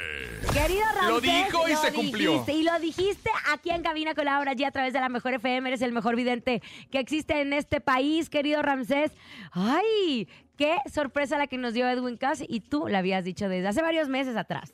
Querido 0.53 0.83
Ramsés, 0.95 1.09
Lo 1.11 1.21
dijo 1.21 1.69
y 1.69 1.77
se 1.77 1.93
cumplió. 1.93 2.33
dijiste, 2.33 2.53
y 2.55 2.63
lo 2.63 2.79
dijiste 2.81 3.31
aquí 3.53 3.71
en 3.71 3.83
Cabina 3.83 4.15
con 4.15 4.25
Laura 4.25 4.55
G 4.55 4.67
a 4.67 4.71
través 4.71 4.95
de 4.95 5.01
la 5.01 5.11
Mejor 5.11 5.35
FM. 5.35 5.69
Eres 5.69 5.83
el 5.83 5.93
mejor 5.93 6.17
vidente 6.17 6.63
que 6.91 6.99
existe 6.99 7.41
en 7.43 7.53
este 7.53 7.83
país, 7.83 8.31
querido 8.31 8.63
Ramsés. 8.63 9.13
¡Ay! 9.53 10.27
Qué 10.57 10.77
sorpresa 10.91 11.37
la 11.37 11.47
que 11.47 11.59
nos 11.59 11.75
dio 11.75 11.87
Edwin 11.89 12.17
Cass 12.17 12.43
y 12.47 12.61
tú 12.61 12.89
la 12.89 12.99
habías 12.99 13.23
dicho 13.25 13.49
desde 13.51 13.69
hace 13.69 13.83
varios 13.83 14.09
meses 14.09 14.37
atrás. 14.39 14.73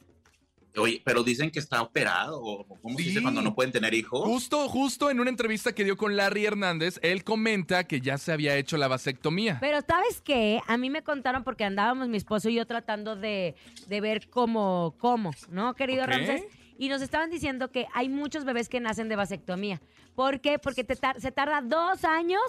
Oye, 0.78 1.00
pero 1.04 1.22
dicen 1.22 1.50
que 1.50 1.58
está 1.58 1.82
operado, 1.82 2.40
o 2.40 2.64
¿cómo 2.80 2.96
se 2.98 3.04
dice 3.04 3.22
cuando 3.22 3.42
no 3.42 3.54
pueden 3.54 3.72
tener 3.72 3.94
hijos? 3.94 4.20
Justo, 4.24 4.68
justo 4.68 5.10
en 5.10 5.20
una 5.20 5.30
entrevista 5.30 5.72
que 5.74 5.84
dio 5.84 5.96
con 5.96 6.16
Larry 6.16 6.46
Hernández, 6.46 6.98
él 7.02 7.24
comenta 7.24 7.84
que 7.84 8.00
ya 8.00 8.18
se 8.18 8.32
había 8.32 8.56
hecho 8.56 8.76
la 8.76 8.88
vasectomía. 8.88 9.58
Pero 9.60 9.78
¿sabes 9.86 10.20
qué? 10.20 10.60
A 10.66 10.76
mí 10.76 10.90
me 10.90 11.02
contaron 11.02 11.44
porque 11.44 11.64
andábamos 11.64 12.08
mi 12.08 12.16
esposo 12.16 12.48
y 12.48 12.54
yo 12.54 12.66
tratando 12.66 13.16
de, 13.16 13.54
de 13.88 14.00
ver 14.00 14.28
cómo, 14.28 14.94
cómo, 14.98 15.30
¿no, 15.50 15.74
querido 15.74 16.02
Ok. 16.04 16.10
Ramsés? 16.10 16.42
Y 16.78 16.88
nos 16.90 17.00
estaban 17.00 17.30
diciendo 17.30 17.70
que 17.70 17.86
hay 17.94 18.08
muchos 18.10 18.44
bebés 18.44 18.68
que 18.68 18.80
nacen 18.80 19.08
de 19.08 19.16
vasectomía. 19.16 19.80
¿Por 20.14 20.40
qué? 20.40 20.58
Porque 20.58 20.84
te 20.84 20.94
tar- 20.94 21.18
se 21.20 21.32
tarda 21.32 21.62
dos 21.62 22.04
años 22.04 22.40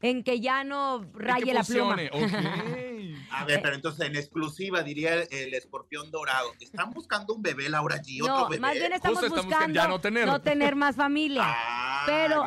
en 0.00 0.22
que 0.22 0.40
ya 0.40 0.64
no 0.64 1.04
raye 1.14 1.52
la 1.52 1.62
pluma. 1.62 1.96
funcione, 1.96 2.10
ok. 2.12 2.93
A 3.30 3.44
ver, 3.44 3.60
pero 3.62 3.74
entonces 3.74 4.06
en 4.06 4.16
exclusiva 4.16 4.82
diría 4.82 5.14
el, 5.14 5.28
el 5.30 5.54
escorpión 5.54 6.10
dorado. 6.10 6.52
¿Están 6.60 6.90
buscando 6.92 7.34
un 7.34 7.42
bebé, 7.42 7.68
Laura 7.68 7.96
G? 8.00 8.22
¿Otro 8.22 8.34
No, 8.36 8.48
bebé? 8.48 8.60
más 8.60 8.74
bien 8.74 8.92
estamos 8.92 9.18
Justo 9.20 9.42
buscando 9.42 9.74
ya 9.74 9.88
no 9.88 10.40
tener. 10.40 10.74
más 10.76 10.96
familia. 10.96 11.42
Ah, 11.44 12.02
pero-. 12.06 12.44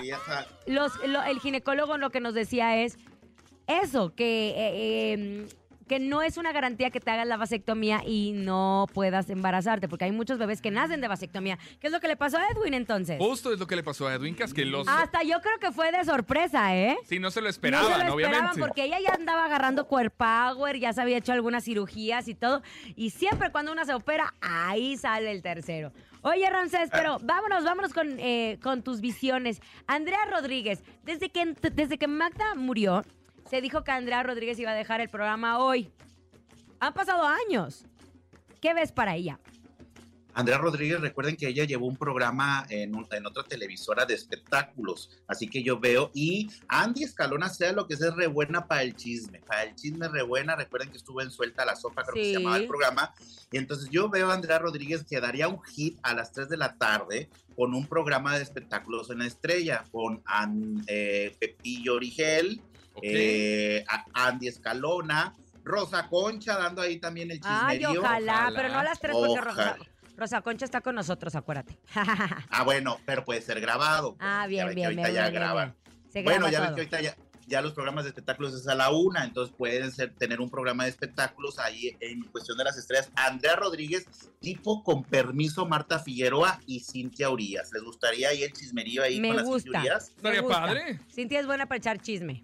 Los, 0.65 0.93
lo- 1.07 1.23
el 1.23 1.39
ginecólogo 1.39 1.97
lo 1.97 2.09
que 2.09 2.19
nos 2.21 2.33
decía 2.33 2.77
es 2.83 2.97
eso, 3.67 4.13
que, 4.15 4.49
eh, 4.49 5.13
eh, 5.13 5.47
que 5.87 5.99
no 5.99 6.21
es 6.21 6.37
una 6.37 6.51
garantía 6.51 6.89
que 6.89 6.99
te 6.99 7.11
hagas 7.11 7.27
la 7.27 7.37
vasectomía 7.37 8.01
y 8.05 8.33
no 8.33 8.87
puedas 8.93 9.29
embarazarte, 9.29 9.87
porque 9.87 10.05
hay 10.05 10.11
muchos 10.11 10.37
bebés 10.37 10.61
que 10.61 10.71
nacen 10.71 11.01
de 11.01 11.07
vasectomía. 11.07 11.57
¿Qué 11.79 11.87
es 11.87 11.93
lo 11.93 11.99
que 11.99 12.07
le 12.07 12.15
pasó 12.15 12.37
a 12.37 12.47
Edwin 12.49 12.73
entonces? 12.73 13.17
Justo 13.19 13.51
es 13.51 13.59
lo 13.59 13.67
que 13.67 13.75
le 13.75 13.83
pasó 13.83 14.07
a 14.07 14.13
Edwin 14.13 14.35
Cas, 14.35 14.53
que 14.53 14.65
los... 14.65 14.87
Hasta 14.87 15.23
yo 15.23 15.41
creo 15.41 15.57
que 15.59 15.71
fue 15.71 15.91
de 15.91 16.05
sorpresa, 16.05 16.75
¿eh? 16.75 16.97
Sí, 17.05 17.19
no 17.19 17.31
se 17.31 17.41
lo 17.41 17.45
no 17.45 17.49
esperaban, 17.49 17.85
se 17.85 18.05
lo 18.05 18.09
esperaban 18.09 18.15
obviamente. 18.15 18.59
porque 18.59 18.83
ella 18.83 18.99
ya 18.99 19.13
andaba 19.13 19.45
agarrando 19.45 19.87
power, 19.87 20.79
ya 20.79 20.93
se 20.93 21.01
había 21.01 21.17
hecho 21.17 21.33
algunas 21.33 21.63
cirugías 21.63 22.27
y 22.27 22.35
todo. 22.35 22.61
Y 22.95 23.11
siempre 23.11 23.51
cuando 23.51 23.71
una 23.71 23.85
se 23.85 23.93
opera, 23.93 24.33
ahí 24.41 24.97
sale 24.97 25.31
el 25.31 25.41
tercero. 25.41 25.91
Oye, 26.21 26.49
Ramsés, 26.49 26.89
pero 26.91 27.19
vámonos, 27.23 27.63
vámonos 27.63 27.93
con, 27.93 28.19
eh, 28.19 28.59
con 28.61 28.83
tus 28.83 29.01
visiones. 29.01 29.61
Andrea 29.85 30.25
Rodríguez, 30.29 30.83
desde 31.03 31.29
que, 31.29 31.55
desde 31.73 31.97
que 31.97 32.07
Magda 32.07 32.55
murió, 32.55 33.03
se 33.49 33.61
dijo 33.61 33.83
que 33.83 33.91
Andrea 33.91 34.23
Rodríguez 34.23 34.59
iba 34.59 34.71
a 34.71 34.75
dejar 34.75 35.01
el 35.01 35.09
programa 35.09 35.59
hoy. 35.59 35.89
Han 36.79 36.93
pasado 36.93 37.23
años. 37.23 37.85
¿Qué 38.61 38.73
ves 38.73 38.91
para 38.91 39.15
ella? 39.15 39.39
Andrea 40.33 40.59
Rodríguez, 40.59 41.01
recuerden 41.01 41.35
que 41.35 41.47
ella 41.47 41.63
llevó 41.63 41.87
un 41.87 41.97
programa 41.97 42.63
en, 42.69 42.95
un- 42.95 43.07
en 43.09 43.25
otra 43.25 43.41
televisora 43.41 44.05
de 44.05 44.13
espectáculos, 44.13 45.09
así 45.27 45.47
que 45.47 45.63
yo 45.63 45.79
veo, 45.79 46.11
y 46.13 46.47
Andy 46.67 47.03
Escalona 47.05 47.49
sea 47.49 47.71
lo 47.71 47.87
que 47.87 47.95
es, 47.95 48.01
es 48.03 48.13
re 48.13 48.27
buena 48.27 48.67
para 48.67 48.83
el 48.83 48.95
chisme, 48.95 49.39
para 49.47 49.63
el 49.63 49.73
chisme 49.73 50.07
re 50.09 50.21
buena, 50.21 50.55
recuerden 50.55 50.91
que 50.91 50.97
estuvo 50.97 51.21
en 51.23 51.31
Suelta 51.31 51.65
la 51.65 51.75
Sopa, 51.75 52.03
creo 52.03 52.13
que 52.13 52.25
se 52.25 52.33
llamaba 52.33 52.57
el 52.57 52.67
programa, 52.67 53.15
y 53.51 53.57
entonces 53.57 53.89
yo 53.89 54.09
veo 54.09 54.29
a 54.29 54.35
Andrea 54.35 54.59
Rodríguez 54.59 55.03
que 55.05 55.19
daría 55.19 55.47
un 55.47 55.59
hit 55.63 55.97
a 56.03 56.13
las 56.13 56.31
3 56.33 56.49
de 56.49 56.57
la 56.57 56.75
tarde 56.77 57.29
con 57.55 57.73
un 57.73 57.87
programa 57.87 58.37
de 58.37 58.43
espectáculos 58.43 59.09
en 59.09 59.17
la 59.17 59.25
estrella, 59.25 59.85
con 59.91 60.21
An- 60.25 60.83
eh, 60.85 61.35
Pepillo 61.39 61.95
Origel, 61.95 62.61
Eh, 63.01 63.85
Andy 64.13 64.47
Escalona, 64.47 65.35
Rosa 65.63 66.07
Concha 66.07 66.57
dando 66.57 66.81
ahí 66.81 66.97
también 66.99 67.29
el 67.31 67.39
Ay, 67.43 67.79
chismerío. 67.79 68.01
ojalá, 68.01 68.33
ojalá. 68.43 68.55
pero 68.55 68.69
no 68.73 68.79
a 68.79 68.83
las 68.83 68.99
tres 68.99 69.15
porque 69.15 69.41
Rosa, 70.15 70.41
Concha 70.41 70.65
está 70.65 70.81
con 70.81 70.95
nosotros, 70.95 71.35
acuérdate. 71.35 71.77
Ah, 72.49 72.63
bueno, 72.63 72.97
pero 73.05 73.23
puede 73.23 73.41
ser 73.41 73.59
grabado. 73.61 74.15
pues, 74.15 74.27
ah, 74.29 74.41
ya 74.43 74.47
bien, 74.47 74.69
que 74.69 74.75
bien, 74.75 74.85
ahorita 74.87 75.01
bien, 75.03 75.13
ya 75.15 75.21
bien, 75.29 75.33
graban. 75.33 75.75
bien. 75.83 76.11
Se 76.11 76.23
Bueno, 76.23 76.47
graba 76.47 76.51
ya 76.51 76.57
todo. 76.65 76.75
que 76.75 76.81
ahorita 76.81 77.01
ya, 77.01 77.15
ya 77.45 77.61
los 77.61 77.73
programas 77.73 78.03
de 78.05 78.09
espectáculos 78.09 78.53
es 78.55 78.67
a 78.67 78.73
la 78.73 78.89
una, 78.89 79.23
entonces 79.25 79.53
pueden 79.55 79.91
ser, 79.91 80.13
tener 80.15 80.41
un 80.41 80.49
programa 80.49 80.85
de 80.85 80.89
espectáculos 80.89 81.59
ahí 81.59 81.95
en 81.99 82.23
cuestión 82.23 82.57
de 82.57 82.63
las 82.63 82.77
estrellas. 82.77 83.11
Andrea 83.15 83.55
Rodríguez, 83.57 84.05
tipo 84.39 84.81
con 84.83 85.03
permiso 85.03 85.65
Marta 85.67 85.99
Figueroa 85.99 86.59
y 86.65 86.79
Cintia 86.79 87.29
Urias. 87.29 87.69
¿Les 87.73 87.83
gustaría 87.83 88.29
ahí 88.29 88.41
el 88.41 88.53
chismerío 88.53 89.03
ahí 89.03 89.19
Me 89.19 89.27
con 89.27 89.37
las 89.37 89.45
gusta. 89.45 89.63
Cintia 89.65 89.79
Urias? 89.81 90.11
Me 90.23 90.29
Estaría 90.29 90.47
padre. 90.49 90.99
Cintia 91.13 91.39
es 91.39 91.45
buena 91.45 91.67
para 91.67 91.77
echar 91.77 92.01
chisme. 92.01 92.41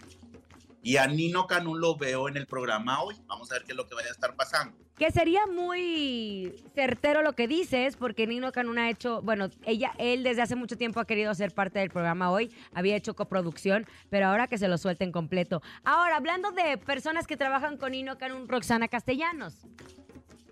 Y 0.85 0.97
a 0.97 1.07
Nino 1.07 1.47
Canún 1.47 1.79
lo 1.79 1.95
veo 1.95 2.27
en 2.27 2.35
el 2.35 2.45
programa 2.45 3.01
hoy. 3.01 3.15
Vamos 3.25 3.49
a 3.51 3.55
ver 3.55 3.63
qué 3.63 3.71
es 3.71 3.77
lo 3.77 3.87
que 3.87 3.95
vaya 3.95 4.09
a 4.09 4.11
estar 4.11 4.35
pasando. 4.35 4.77
Que 4.97 5.11
sería 5.11 5.47
muy 5.47 6.53
certero 6.75 7.21
lo 7.23 7.33
que 7.33 7.47
dices, 7.47 7.95
porque 7.95 8.27
Nino 8.27 8.51
Canún 8.51 8.77
ha 8.77 8.89
hecho, 8.89 9.21
bueno, 9.21 9.49
ella, 9.63 9.93
él 9.97 10.23
desde 10.23 10.41
hace 10.41 10.55
mucho 10.57 10.77
tiempo 10.77 10.99
ha 10.99 11.05
querido 11.05 11.33
ser 11.33 11.53
parte 11.53 11.79
del 11.79 11.89
programa 11.89 12.29
hoy, 12.31 12.53
había 12.73 12.95
hecho 12.97 13.15
coproducción, 13.15 13.87
pero 14.09 14.27
ahora 14.27 14.47
que 14.47 14.57
se 14.57 14.67
lo 14.67 14.77
suelten 14.77 15.11
completo. 15.13 15.61
Ahora, 15.85 16.17
hablando 16.17 16.51
de 16.51 16.77
personas 16.77 17.27
que 17.27 17.37
trabajan 17.37 17.77
con 17.77 17.93
Nino 17.93 18.17
Canún, 18.17 18.47
Roxana 18.47 18.87
Castellanos. 18.89 19.65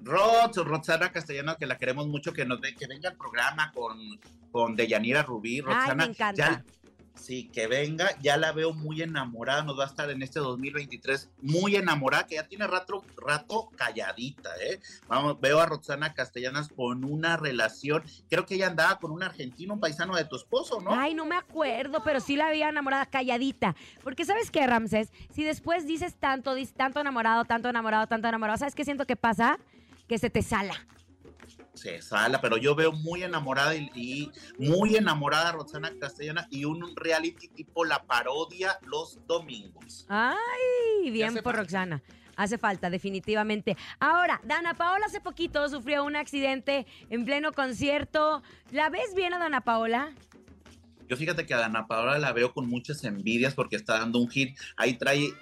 Rox, 0.03 0.55
Roxana 0.57 1.11
Castellano, 1.11 1.57
que 1.57 1.65
la 1.67 1.77
queremos 1.77 2.07
mucho, 2.07 2.33
que 2.33 2.45
nos 2.45 2.59
ve, 2.59 2.73
que 2.73 2.87
venga 2.87 3.09
al 3.09 3.17
programa 3.17 3.71
con, 3.73 3.99
con 4.51 4.75
Deyanira 4.75 5.21
Rubí. 5.23 5.55
Ay, 5.57 5.61
Roxana, 5.61 5.95
me 5.95 6.03
encanta. 6.11 6.35
ya- 6.35 6.65
sí, 7.15 7.49
que 7.53 7.67
venga, 7.67 8.09
ya 8.21 8.37
la 8.37 8.51
veo 8.51 8.73
muy 8.73 9.01
enamorada, 9.01 9.63
nos 9.63 9.77
va 9.79 9.83
a 9.83 9.87
estar 9.87 10.09
en 10.09 10.21
este 10.21 10.39
2023 10.39 11.29
muy 11.41 11.75
enamorada, 11.75 12.27
que 12.27 12.35
ya 12.35 12.47
tiene 12.47 12.67
rato, 12.67 13.03
rato 13.17 13.69
calladita, 13.75 14.49
¿eh? 14.61 14.79
Vamos, 15.07 15.39
veo 15.39 15.59
a 15.59 15.65
Roxana 15.65 16.13
Castellanas 16.13 16.69
con 16.69 17.03
una 17.03 17.37
relación, 17.37 18.03
creo 18.29 18.45
que 18.45 18.55
ella 18.55 18.67
andaba 18.67 18.99
con 18.99 19.11
un 19.11 19.23
argentino, 19.23 19.73
un 19.73 19.79
paisano 19.79 20.15
de 20.15 20.25
tu 20.25 20.35
esposo, 20.35 20.81
¿no? 20.81 20.91
Ay, 20.93 21.13
no 21.13 21.25
me 21.25 21.35
acuerdo, 21.35 22.03
pero 22.03 22.19
sí 22.19 22.35
la 22.35 22.47
había 22.47 22.69
enamorada 22.69 23.05
calladita. 23.05 23.75
Porque 24.03 24.25
¿sabes 24.25 24.51
qué, 24.51 24.65
Ramses? 24.67 25.11
Si 25.33 25.43
después 25.43 25.85
dices 25.85 26.15
tanto, 26.15 26.55
dices 26.55 26.75
tanto 26.75 26.99
enamorado, 26.99 27.45
tanto 27.45 27.69
enamorado, 27.69 28.07
tanto 28.07 28.27
enamorado, 28.27 28.57
¿sabes 28.57 28.75
qué 28.75 28.85
siento 28.85 29.05
que 29.05 29.15
pasa? 29.15 29.59
Que 30.07 30.17
se 30.17 30.29
te 30.29 30.41
sala. 30.41 30.75
Se 31.73 32.01
sala, 32.01 32.41
pero 32.41 32.57
yo 32.57 32.75
veo 32.75 32.91
muy 32.91 33.23
enamorada 33.23 33.75
y, 33.75 33.89
y 33.95 34.31
muy 34.57 34.95
enamorada 34.95 35.49
a 35.49 35.51
Roxana 35.53 35.91
Castellana 35.99 36.47
y 36.49 36.65
un 36.65 36.95
reality 36.95 37.47
tipo 37.49 37.85
la 37.85 38.03
parodia 38.03 38.77
los 38.83 39.19
domingos. 39.27 40.05
Ay, 40.09 41.11
bien 41.11 41.33
por 41.35 41.43
falta. 41.43 41.61
Roxana. 41.61 42.03
Hace 42.35 42.57
falta, 42.57 42.89
definitivamente. 42.89 43.77
Ahora, 43.99 44.41
Dana 44.43 44.73
Paola 44.73 45.05
hace 45.05 45.21
poquito 45.21 45.67
sufrió 45.69 46.03
un 46.03 46.15
accidente 46.15 46.87
en 47.09 47.25
pleno 47.25 47.51
concierto. 47.51 48.41
¿La 48.71 48.89
ves 48.89 49.13
bien 49.15 49.33
a 49.33 49.39
Dana 49.39 49.61
Paola? 49.61 50.13
Yo 51.07 51.17
fíjate 51.17 51.45
que 51.45 51.53
a 51.53 51.57
Dana 51.57 51.87
Paola 51.87 52.17
la 52.19 52.31
veo 52.31 52.53
con 52.53 52.67
muchas 52.67 53.03
envidias 53.03 53.53
porque 53.53 53.75
está 53.75 53.99
dando 53.99 54.17
un 54.17 54.29
hit. 54.29 54.57
Ahí 54.77 54.93
trae, 54.93 55.33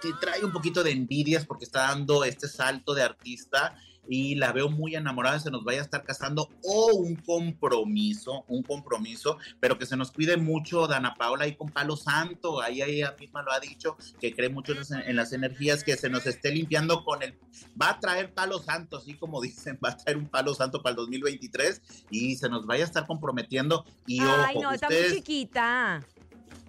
te 0.00 0.08
trae 0.20 0.42
un 0.42 0.52
poquito 0.52 0.82
de 0.82 0.90
envidias 0.90 1.44
porque 1.44 1.66
está 1.66 1.82
dando 1.82 2.24
este 2.24 2.48
salto 2.48 2.94
de 2.94 3.02
artista 3.02 3.76
y 4.08 4.34
la 4.36 4.52
veo 4.52 4.70
muy 4.70 4.96
enamorada, 4.96 5.38
se 5.38 5.50
nos 5.50 5.64
vaya 5.64 5.80
a 5.80 5.84
estar 5.84 6.02
casando 6.02 6.48
o 6.64 6.94
un 6.94 7.14
compromiso, 7.16 8.44
un 8.48 8.62
compromiso, 8.62 9.36
pero 9.60 9.78
que 9.78 9.86
se 9.86 9.96
nos 9.96 10.10
cuide 10.10 10.36
mucho 10.36 10.86
Dana 10.86 11.14
Paola 11.14 11.44
ahí 11.44 11.54
con 11.54 11.68
Palo 11.68 11.96
Santo, 11.96 12.60
ahí 12.62 12.82
ella 12.82 13.14
misma 13.18 13.42
lo 13.42 13.52
ha 13.52 13.60
dicho, 13.60 13.96
que 14.20 14.34
cree 14.34 14.48
mucho 14.48 14.72
en 14.72 14.78
las, 14.78 14.90
en 14.90 15.16
las 15.16 15.32
energías, 15.32 15.84
que 15.84 15.96
se 15.96 16.08
nos 16.08 16.26
esté 16.26 16.50
limpiando 16.50 17.04
con 17.04 17.22
el, 17.22 17.38
va 17.80 17.90
a 17.90 18.00
traer 18.00 18.32
Palo 18.32 18.58
Santo, 18.58 18.96
así 18.96 19.14
como 19.14 19.40
dicen, 19.42 19.78
va 19.84 19.90
a 19.90 19.96
traer 19.96 20.16
un 20.16 20.28
Palo 20.28 20.54
Santo 20.54 20.82
para 20.82 20.92
el 20.92 20.96
2023 20.96 21.82
y 22.10 22.36
se 22.36 22.48
nos 22.48 22.66
vaya 22.66 22.84
a 22.84 22.86
estar 22.86 23.06
comprometiendo 23.06 23.84
y 24.06 24.20
Ay, 24.20 24.56
ojo, 24.56 24.62
no, 24.62 24.72
está 24.72 24.88
muy 24.88 25.14
chiquita. 25.14 26.02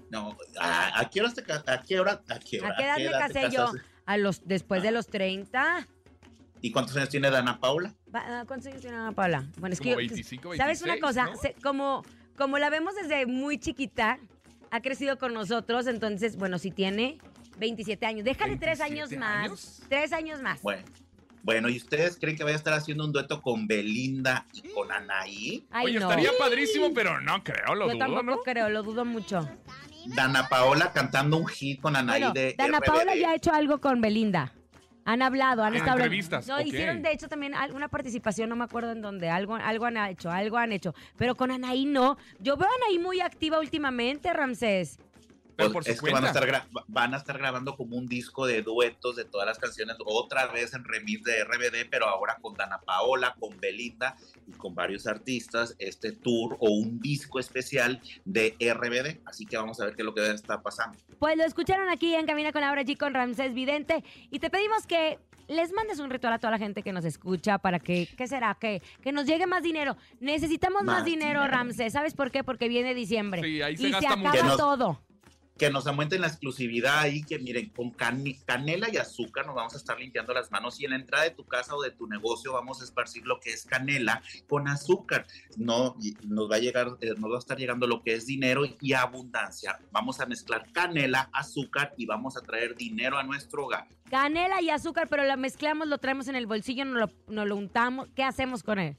no, 0.10 0.38
¿a, 0.60 0.99
a 0.99 1.10
qué 1.10 1.21
hora 1.21 1.34
te 1.34 1.54
a 1.54 1.82
qué 1.82 1.99
hora, 1.99 2.21
a 2.28 2.39
qué 2.39 2.60
hora, 2.60 2.69
¿A 2.71 2.75
qué 2.75 2.84
edad 2.84 2.97
me 2.97 3.06
te 3.06 3.12
casé 3.12 3.56
yo? 3.56 3.65
casaste? 3.65 3.82
A 4.06 4.17
los, 4.17 4.41
después 4.45 4.82
de 4.82 4.91
los 4.91 5.08
30. 5.08 5.88
¿Y 6.61 6.71
cuántos 6.71 6.95
años 6.97 7.09
tiene 7.09 7.29
Dana 7.29 7.59
Paula? 7.59 7.93
Ah, 8.13 8.43
¿Cuántos 8.47 8.67
años 8.71 8.81
tiene 8.81 8.97
Ana 8.97 9.11
Paula? 9.13 9.45
Bueno, 9.57 9.73
es 9.73 9.79
que 9.79 9.89
Como 9.91 10.01
yo- 10.01 10.07
25, 10.09 10.55
¿Sabes 10.57 10.81
una 10.81 10.93
26, 10.93 11.01
cosa? 11.01 11.25
¿no? 11.31 11.37
Se- 11.41 11.55
como, 11.63 12.03
como 12.37 12.57
la 12.57 12.69
vemos 12.69 12.95
desde 12.95 13.25
muy 13.25 13.57
chiquita, 13.57 14.19
ha 14.71 14.81
crecido 14.81 15.17
con 15.17 15.33
nosotros, 15.33 15.87
entonces, 15.87 16.35
bueno, 16.35 16.59
si 16.59 16.71
tiene 16.71 17.17
27 17.57 18.05
años, 18.05 18.25
déjale 18.25 18.57
tres 18.57 18.81
años 18.81 19.09
27 19.09 19.19
más. 19.19 19.81
Tres 19.87 20.13
años 20.13 20.41
más. 20.41 20.61
Bueno. 20.61 20.83
Bueno, 21.41 21.69
¿y 21.69 21.77
ustedes 21.77 22.17
creen 22.19 22.35
que 22.35 22.43
vaya 22.43 22.55
a 22.55 22.57
estar 22.57 22.73
haciendo 22.73 23.05
un 23.05 23.13
dueto 23.13 23.41
con 23.41 23.65
Belinda 23.65 24.45
y 24.51 24.61
con 24.73 24.91
Anaí? 24.91 25.65
Ay, 25.71 25.85
Oye, 25.85 25.99
no. 25.99 26.09
estaría 26.09 26.31
padrísimo, 26.37 26.93
pero 26.93 27.21
no 27.21 27.41
creo, 27.45 27.75
lo 27.75 27.85
Yo 27.87 27.93
dudo, 27.93 27.99
tampoco 27.99 28.23
¿no? 28.23 28.37
creo, 28.43 28.69
lo 28.69 28.83
dudo 28.83 29.05
mucho. 29.05 29.47
Dana 30.07 30.49
Paola 30.49 30.91
cantando 30.91 31.37
un 31.37 31.47
hit 31.47 31.79
con 31.79 31.95
Anaí 31.95 32.19
Bueno, 32.19 32.33
de 32.33 32.55
Dana 32.57 32.79
RBD. 32.79 32.85
Paola 32.85 33.15
ya 33.15 33.29
ha 33.31 33.35
hecho 33.35 33.53
algo 33.53 33.79
con 33.79 34.01
Belinda. 34.01 34.51
Han 35.09 35.23
hablado, 35.23 35.63
han 35.63 35.73
En 35.73 35.79
estado 35.79 35.97
entrevistas, 35.97 36.45
No, 36.47 36.61
hicieron 36.61 37.01
de 37.01 37.11
hecho 37.11 37.27
también 37.27 37.55
al- 37.55 37.71
una 37.73 37.87
participación, 37.87 38.47
no 38.47 38.55
me 38.55 38.63
acuerdo 38.65 38.91
en 38.91 39.01
dónde, 39.01 39.27
algo, 39.31 39.55
algo 39.55 39.85
han 39.85 39.97
hecho, 39.97 40.29
algo 40.29 40.57
han 40.57 40.71
hecho. 40.71 40.93
Pero 41.17 41.33
con 41.33 41.49
Anaí 41.49 41.85
no. 41.85 42.15
Yo 42.39 42.55
veo 42.57 42.67
a 42.67 42.71
Anaí 42.85 42.99
muy 42.99 43.19
activa 43.19 43.59
últimamente, 43.59 44.31
Ramsés. 44.31 44.99
Pero 45.59 45.73
por 45.73 45.83
su 45.83 45.91
es 45.91 46.01
que 46.01 46.11
van 46.11 46.23
a, 46.23 46.27
estar 46.27 46.67
van 46.87 47.13
a 47.13 47.17
estar 47.17 47.37
grabando 47.37 47.75
como 47.75 47.97
un 47.97 48.07
disco 48.07 48.45
de 48.45 48.61
duetos 48.61 49.15
de 49.15 49.25
todas 49.25 49.45
las 49.45 49.59
canciones, 49.59 49.97
otra 50.05 50.47
vez 50.47 50.73
en 50.73 50.83
remix 50.83 51.23
de 51.23 51.43
RBD, 51.43 51.89
pero 51.89 52.07
ahora 52.07 52.37
con 52.41 52.53
Dana 52.53 52.79
Paola, 52.79 53.35
con 53.39 53.59
Belinda 53.59 54.15
y 54.47 54.51
con 54.53 54.73
varios 54.73 55.05
artistas, 55.07 55.75
este 55.79 56.11
tour 56.11 56.57
o 56.59 56.69
un 56.69 56.99
disco 56.99 57.39
especial 57.39 58.01
de 58.25 58.55
RBD. 58.59 59.19
Así 59.25 59.45
que 59.45 59.57
vamos 59.57 59.79
a 59.79 59.85
ver 59.85 59.95
qué 59.95 60.01
es 60.01 60.05
lo 60.05 60.13
que 60.13 60.29
está 60.31 60.61
pasando. 60.61 60.97
Pues 61.19 61.37
lo 61.37 61.43
escucharon 61.43 61.89
aquí 61.89 62.15
en 62.15 62.25
Camina 62.25 62.51
con 62.51 62.61
Laura 62.61 62.83
G 62.83 62.97
con 62.97 63.13
Ramsés 63.13 63.53
Vidente 63.53 64.03
y 64.31 64.39
te 64.39 64.49
pedimos 64.49 64.87
que 64.87 65.19
les 65.49 65.73
mandes 65.73 65.99
un 65.99 66.09
ritual 66.09 66.33
a 66.33 66.39
toda 66.39 66.51
la 66.51 66.57
gente 66.57 66.83
que 66.83 66.93
nos 66.93 67.03
escucha 67.03 67.57
para 67.57 67.79
que, 67.79 68.07
¿qué 68.15 68.27
será? 68.27 68.55
Que, 68.55 68.81
que 69.01 69.11
nos 69.11 69.25
llegue 69.25 69.47
más 69.47 69.63
dinero. 69.63 69.97
Necesitamos 70.19 70.83
más, 70.83 70.97
Más 70.97 71.05
dinero, 71.05 71.41
dinero. 71.41 71.47
Ramsés. 71.47 71.93
¿Sabes 71.93 72.13
por 72.13 72.31
qué? 72.31 72.43
Porque 72.43 72.69
viene 72.69 72.93
diciembre. 72.93 73.41
Sí, 73.41 73.61
ahí 73.61 73.75
se 73.75 73.89
y 73.89 73.91
se 73.91 73.99
gasta 73.99 74.13
acaba 74.13 74.57
todo. 74.57 75.01
Que 75.59 75.69
nos 75.69 75.85
aumenten 75.85 76.21
la 76.21 76.27
exclusividad 76.27 76.97
ahí, 76.99 77.21
que 77.21 77.37
miren, 77.37 77.69
con 77.69 77.91
cani- 77.91 78.39
canela 78.45 78.87
y 78.91 78.97
azúcar 78.97 79.45
nos 79.45 79.53
vamos 79.55 79.73
a 79.75 79.77
estar 79.77 79.99
limpiando 79.99 80.33
las 80.33 80.49
manos 80.51 80.79
y 80.79 80.85
en 80.85 80.91
la 80.91 80.95
entrada 80.97 81.25
de 81.25 81.31
tu 81.31 81.45
casa 81.45 81.75
o 81.75 81.81
de 81.83 81.91
tu 81.91 82.07
negocio 82.07 82.53
vamos 82.53 82.81
a 82.81 82.85
esparcir 82.85 83.27
lo 83.27 83.39
que 83.39 83.51
es 83.51 83.65
canela 83.65 84.23
con 84.47 84.67
azúcar. 84.67 85.27
No, 85.57 85.95
nos 86.23 86.49
va 86.49 86.55
a 86.55 86.59
llegar, 86.59 86.97
eh, 87.01 87.13
nos 87.17 87.29
va 87.31 87.35
a 87.35 87.39
estar 87.39 87.57
llegando 87.57 87.85
lo 87.85 88.01
que 88.01 88.13
es 88.13 88.25
dinero 88.25 88.63
y 88.79 88.93
abundancia. 88.93 89.77
Vamos 89.91 90.19
a 90.21 90.25
mezclar 90.25 90.65
canela, 90.71 91.29
azúcar 91.33 91.93
y 91.97 92.05
vamos 92.05 92.37
a 92.37 92.41
traer 92.41 92.75
dinero 92.75 93.17
a 93.17 93.23
nuestro 93.23 93.65
hogar. 93.65 93.87
Canela 94.09 94.61
y 94.61 94.69
azúcar, 94.69 95.07
pero 95.09 95.25
lo 95.25 95.37
mezclamos, 95.37 95.87
lo 95.87 95.97
traemos 95.97 96.27
en 96.29 96.35
el 96.35 96.47
bolsillo, 96.47 96.85
nos 96.85 96.97
lo, 96.97 97.11
nos 97.27 97.47
lo 97.47 97.55
untamos. 97.57 98.07
¿Qué 98.15 98.23
hacemos 98.23 98.63
con 98.63 98.79
él? 98.79 98.95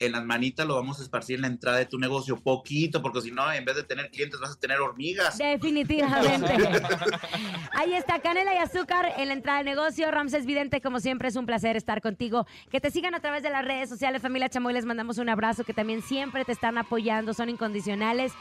En 0.00 0.12
las 0.12 0.24
manitas 0.24 0.66
lo 0.66 0.76
vamos 0.76 1.00
a 1.00 1.02
esparcir 1.02 1.36
en 1.36 1.42
la 1.42 1.48
entrada 1.48 1.78
de 1.78 1.86
tu 1.86 1.98
negocio, 1.98 2.36
poquito, 2.36 3.02
porque 3.02 3.20
si 3.20 3.30
no, 3.30 3.52
en 3.52 3.64
vez 3.64 3.76
de 3.76 3.82
tener 3.82 4.10
clientes 4.10 4.38
vas 4.38 4.52
a 4.52 4.60
tener 4.60 4.78
hormigas. 4.80 5.36
Definitivamente. 5.38 6.46
Ahí 7.72 7.94
está, 7.94 8.20
canela 8.20 8.54
y 8.54 8.58
azúcar 8.58 9.12
en 9.16 9.28
la 9.28 9.34
entrada 9.34 9.58
del 9.58 9.66
negocio. 9.66 10.10
Ramses 10.10 10.46
Vidente, 10.46 10.80
como 10.80 11.00
siempre, 11.00 11.28
es 11.28 11.36
un 11.36 11.46
placer 11.46 11.76
estar 11.76 12.00
contigo. 12.00 12.46
Que 12.70 12.80
te 12.80 12.90
sigan 12.90 13.14
a 13.14 13.20
través 13.20 13.42
de 13.42 13.50
las 13.50 13.64
redes 13.64 13.88
sociales, 13.88 14.22
familia 14.22 14.48
Chamoy. 14.48 14.72
Les 14.72 14.84
mandamos 14.84 15.18
un 15.18 15.28
abrazo, 15.28 15.64
que 15.64 15.74
también 15.74 16.02
siempre 16.02 16.44
te 16.44 16.52
están 16.52 16.78
apoyando, 16.78 17.34
son 17.34 17.48
incondicionales. 17.48 18.32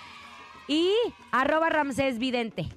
Y 0.67 0.91
arroba 1.31 1.69
Ramsés 1.69 2.19
Vidente. 2.19 2.67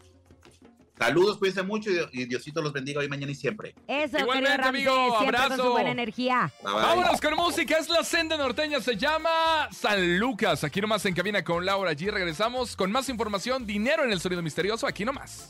Saludos, 1.01 1.39
cuídense 1.39 1.63
mucho 1.63 1.89
y, 2.13 2.27
Diosito 2.27 2.61
los 2.61 2.75
bendiga 2.75 3.01
hoy, 3.01 3.09
mañana 3.09 3.33
y 3.33 3.35
siempre. 3.35 3.75
Eso, 3.89 4.19
Igualmente, 4.19 4.59
Ramsés, 4.59 4.69
amigo, 4.69 5.19
siempre 5.19 5.39
con 5.39 5.45
abrazo. 5.45 5.65
su 5.65 5.71
buena 5.71 5.91
energía. 5.93 6.53
Bye, 6.63 6.75
bye. 6.75 6.83
Vámonos 6.83 7.21
con 7.23 7.35
música, 7.37 7.79
es 7.79 7.89
la 7.89 8.05
senda 8.05 8.37
norteña, 8.37 8.83
se 8.83 8.99
llama 8.99 9.71
San 9.73 10.19
Lucas. 10.19 10.63
Aquí 10.63 10.79
nomás 10.83 11.07
en 11.07 11.15
cabina 11.15 11.43
con 11.43 11.65
Laura 11.65 11.93
G. 11.93 12.11
Regresamos 12.11 12.77
con 12.77 12.93
más 12.93 13.09
información, 13.09 13.67
dinero 13.67 14.05
en 14.05 14.13
el 14.13 14.21
sonido 14.21 14.43
misterioso, 14.43 14.87
aquí 14.87 15.07
nomás. 15.07 15.49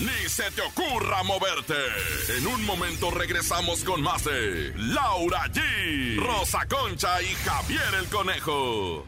Ni 0.00 0.28
se 0.28 0.50
te 0.50 0.62
ocurra 0.62 1.22
moverte. 1.22 1.74
En 2.36 2.46
un 2.48 2.64
momento 2.64 3.12
regresamos 3.12 3.84
con 3.84 4.02
más 4.02 4.24
de 4.24 4.72
Laura 4.76 5.44
G, 5.52 6.16
Rosa 6.16 6.66
Concha 6.66 7.22
y 7.22 7.26
Javier 7.44 7.94
el 8.00 8.06
Conejo. 8.08 9.06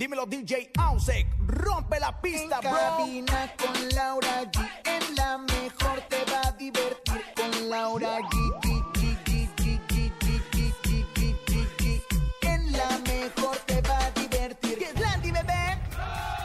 Dímelo 0.00 0.24
DJ 0.24 0.70
Ausek, 0.78 1.26
rompe 1.46 2.00
la 2.00 2.18
pista, 2.22 2.58
En 2.62 2.72
cabina 2.72 3.54
con 3.58 3.88
Laura 3.94 4.44
G. 4.44 4.70
En 4.86 5.14
la 5.14 5.36
mejor 5.36 6.00
te 6.08 6.24
va 6.32 6.40
a 6.48 6.52
divertir 6.52 7.22
con 7.36 7.68
Laura 7.68 8.18
G. 8.20 8.36
G, 8.62 8.82
G, 8.94 9.18
G, 9.26 9.48
G, 9.58 9.78
G, 9.90 10.10
G, 10.18 10.40
G, 10.52 10.72
G, 10.82 11.36
G, 11.44 11.66
G, 11.76 12.02
G. 12.08 12.48
En 12.48 12.72
la 12.72 12.98
mejor 13.12 13.58
te 13.66 13.82
va 13.82 13.98
a 13.98 14.10
divertir. 14.12 14.78
¡Que 14.78 14.84
es 14.86 14.98
Landy, 14.98 15.32
bebé! 15.32 15.78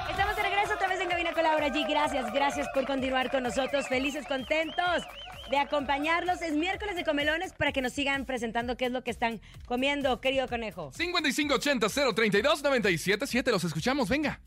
Estamos 0.10 0.36
de 0.36 0.44
regreso 0.44 0.74
otra 0.74 0.90
vez 0.90 1.00
en 1.00 1.08
Cabina 1.08 1.32
con 1.32 1.44
Laura 1.44 1.70
G. 1.70 1.88
Gracias, 1.88 2.34
gracias 2.34 2.68
por 2.74 2.86
continuar 2.86 3.32
con 3.32 3.44
nosotros. 3.44 3.88
Felices, 3.88 4.28
contentos 4.28 5.04
de 5.50 5.58
acompañarlos. 5.58 6.42
Es 6.42 6.54
miércoles 6.54 6.96
de 6.96 7.04
comelones 7.04 7.54
para 7.54 7.72
que 7.72 7.82
nos 7.82 7.94
sigan 7.94 8.26
presentando 8.26 8.78
qué 8.78 8.86
es 8.86 8.92
lo 8.92 9.04
que 9.04 9.12
están 9.12 9.42
comiendo, 9.66 10.20
querido 10.22 10.48
conejo. 10.48 10.92
5580 10.94 11.88
032 12.16 12.64
977 12.64 13.52
los 13.52 13.64
escuchamos, 13.64 14.10
venga. 14.10 14.40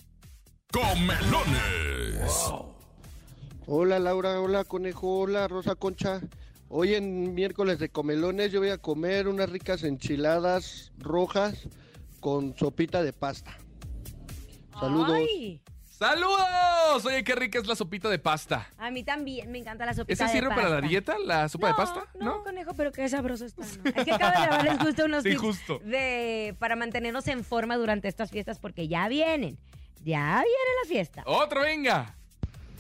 Comelones. 0.73 2.53
Hola 3.67 3.99
Laura, 3.99 4.41
hola 4.41 4.65
Conejo, 4.65 5.21
hola 5.21 5.47
Rosa 5.49 5.75
Concha. 5.75 6.21
Hoy 6.71 6.95
en 6.95 7.35
miércoles 7.35 7.79
de 7.79 7.89
comelones 7.89 8.53
yo 8.53 8.61
voy 8.61 8.71
a 8.71 8.79
comer 8.79 9.29
unas 9.29 9.51
ricas 9.51 9.85
enchiladas 9.85 10.93
rojas 10.99 11.69
con 12.21 12.57
sopita 12.57 13.03
de 13.03 13.13
pasta. 13.13 13.57
Saludos. 14.79 15.13
Ay, 15.13 15.63
¡Saludos! 15.99 17.05
Oye, 17.07 17.25
qué 17.25 17.35
rica 17.35 17.59
es 17.59 17.67
la 17.67 17.75
sopita 17.75 18.09
de 18.09 18.21
pasta. 18.21 18.69
a 18.79 18.89
mí 18.93 19.03
también 19.03 19.51
me 19.51 19.59
encanta 19.59 19.85
la 19.85 19.95
sopita 19.95 20.13
¿Esa 20.13 20.27
de 20.27 20.31
sirve 20.31 20.55
para 20.55 20.69
la 20.69 20.81
dieta, 20.81 21.17
la 21.19 21.49
sopa 21.49 21.71
no, 21.71 21.75
de 21.75 21.77
pasta? 21.77 22.07
No, 22.21 22.45
conejo, 22.45 22.73
pero 22.75 22.93
qué 22.93 23.09
sabroso 23.09 23.45
está. 23.45 23.65
¿no? 23.65 23.91
Es 23.91 24.05
que 24.05 24.13
acabo 24.13 24.63
de 24.63 24.79
justo 24.85 25.07
unos 25.07 25.25
Sí, 25.25 25.31
tips 25.31 25.41
justo. 25.41 25.81
de 25.81 26.55
para 26.61 26.77
mantenernos 26.77 27.27
en 27.27 27.43
forma 27.43 27.77
durante 27.77 28.07
estas 28.07 28.31
fiestas 28.31 28.61
porque 28.61 28.87
ya 28.87 29.09
vienen. 29.09 29.59
Ya 30.05 30.35
vienen 30.35 30.77
las 30.83 30.89
fiestas. 30.89 31.25
¡Otro, 31.27 31.63
venga! 31.63 32.15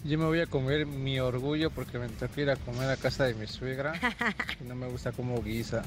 Yo 0.04 0.16
me 0.16 0.26
voy 0.26 0.40
a 0.40 0.46
comer 0.46 0.87
mi 0.87 1.18
orgullo 1.18 1.70
porque 1.70 1.98
me 1.98 2.07
ir 2.37 2.50
a 2.50 2.54
comer 2.54 2.88
a 2.88 2.96
casa 2.96 3.24
de 3.24 3.35
mi 3.35 3.48
suegra 3.48 3.94
y 4.61 4.64
no 4.64 4.76
me 4.76 4.87
gusta 4.87 5.11
cómo 5.11 5.42
guisa. 5.42 5.83